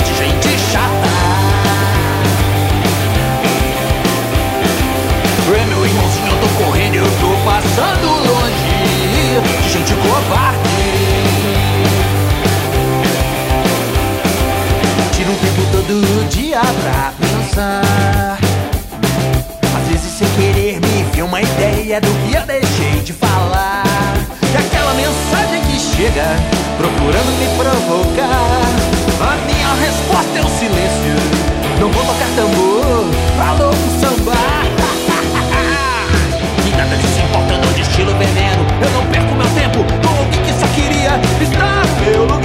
de 0.05 0.14
gente 0.19 0.59
chata. 0.71 0.99
Tô 7.81 7.87
passando 7.87 8.07
longe 8.07 8.69
de 9.62 9.69
gente 9.73 9.95
covarde. 9.95 10.59
Tiro 15.12 15.31
um 15.31 15.37
tempo 15.37 15.62
todo 15.73 16.29
dia 16.29 16.61
pra 16.61 17.12
pensar. 17.19 18.38
Às 19.77 19.88
vezes 19.88 20.12
sem 20.12 20.29
querer 20.29 20.81
me 20.81 21.05
vem 21.12 21.23
uma 21.23 21.40
ideia 21.40 22.01
do 22.01 22.09
que 22.09 22.35
eu 22.35 22.43
deixei 22.43 23.01
de 23.03 23.12
falar. 23.12 23.85
E 24.53 24.57
aquela 24.57 24.93
mensagem 24.95 25.62
que 25.62 25.79
chega 25.79 26.27
procurando 26.77 27.33
me 27.38 27.47
provocar. 27.57 28.61
A 29.21 29.37
minha 29.47 29.75
resposta 29.75 30.38
é 30.38 30.43
o 30.43 30.49
silêncio. 30.59 31.40
está 41.42 41.83
meu 42.05 42.25
lugar. 42.25 42.39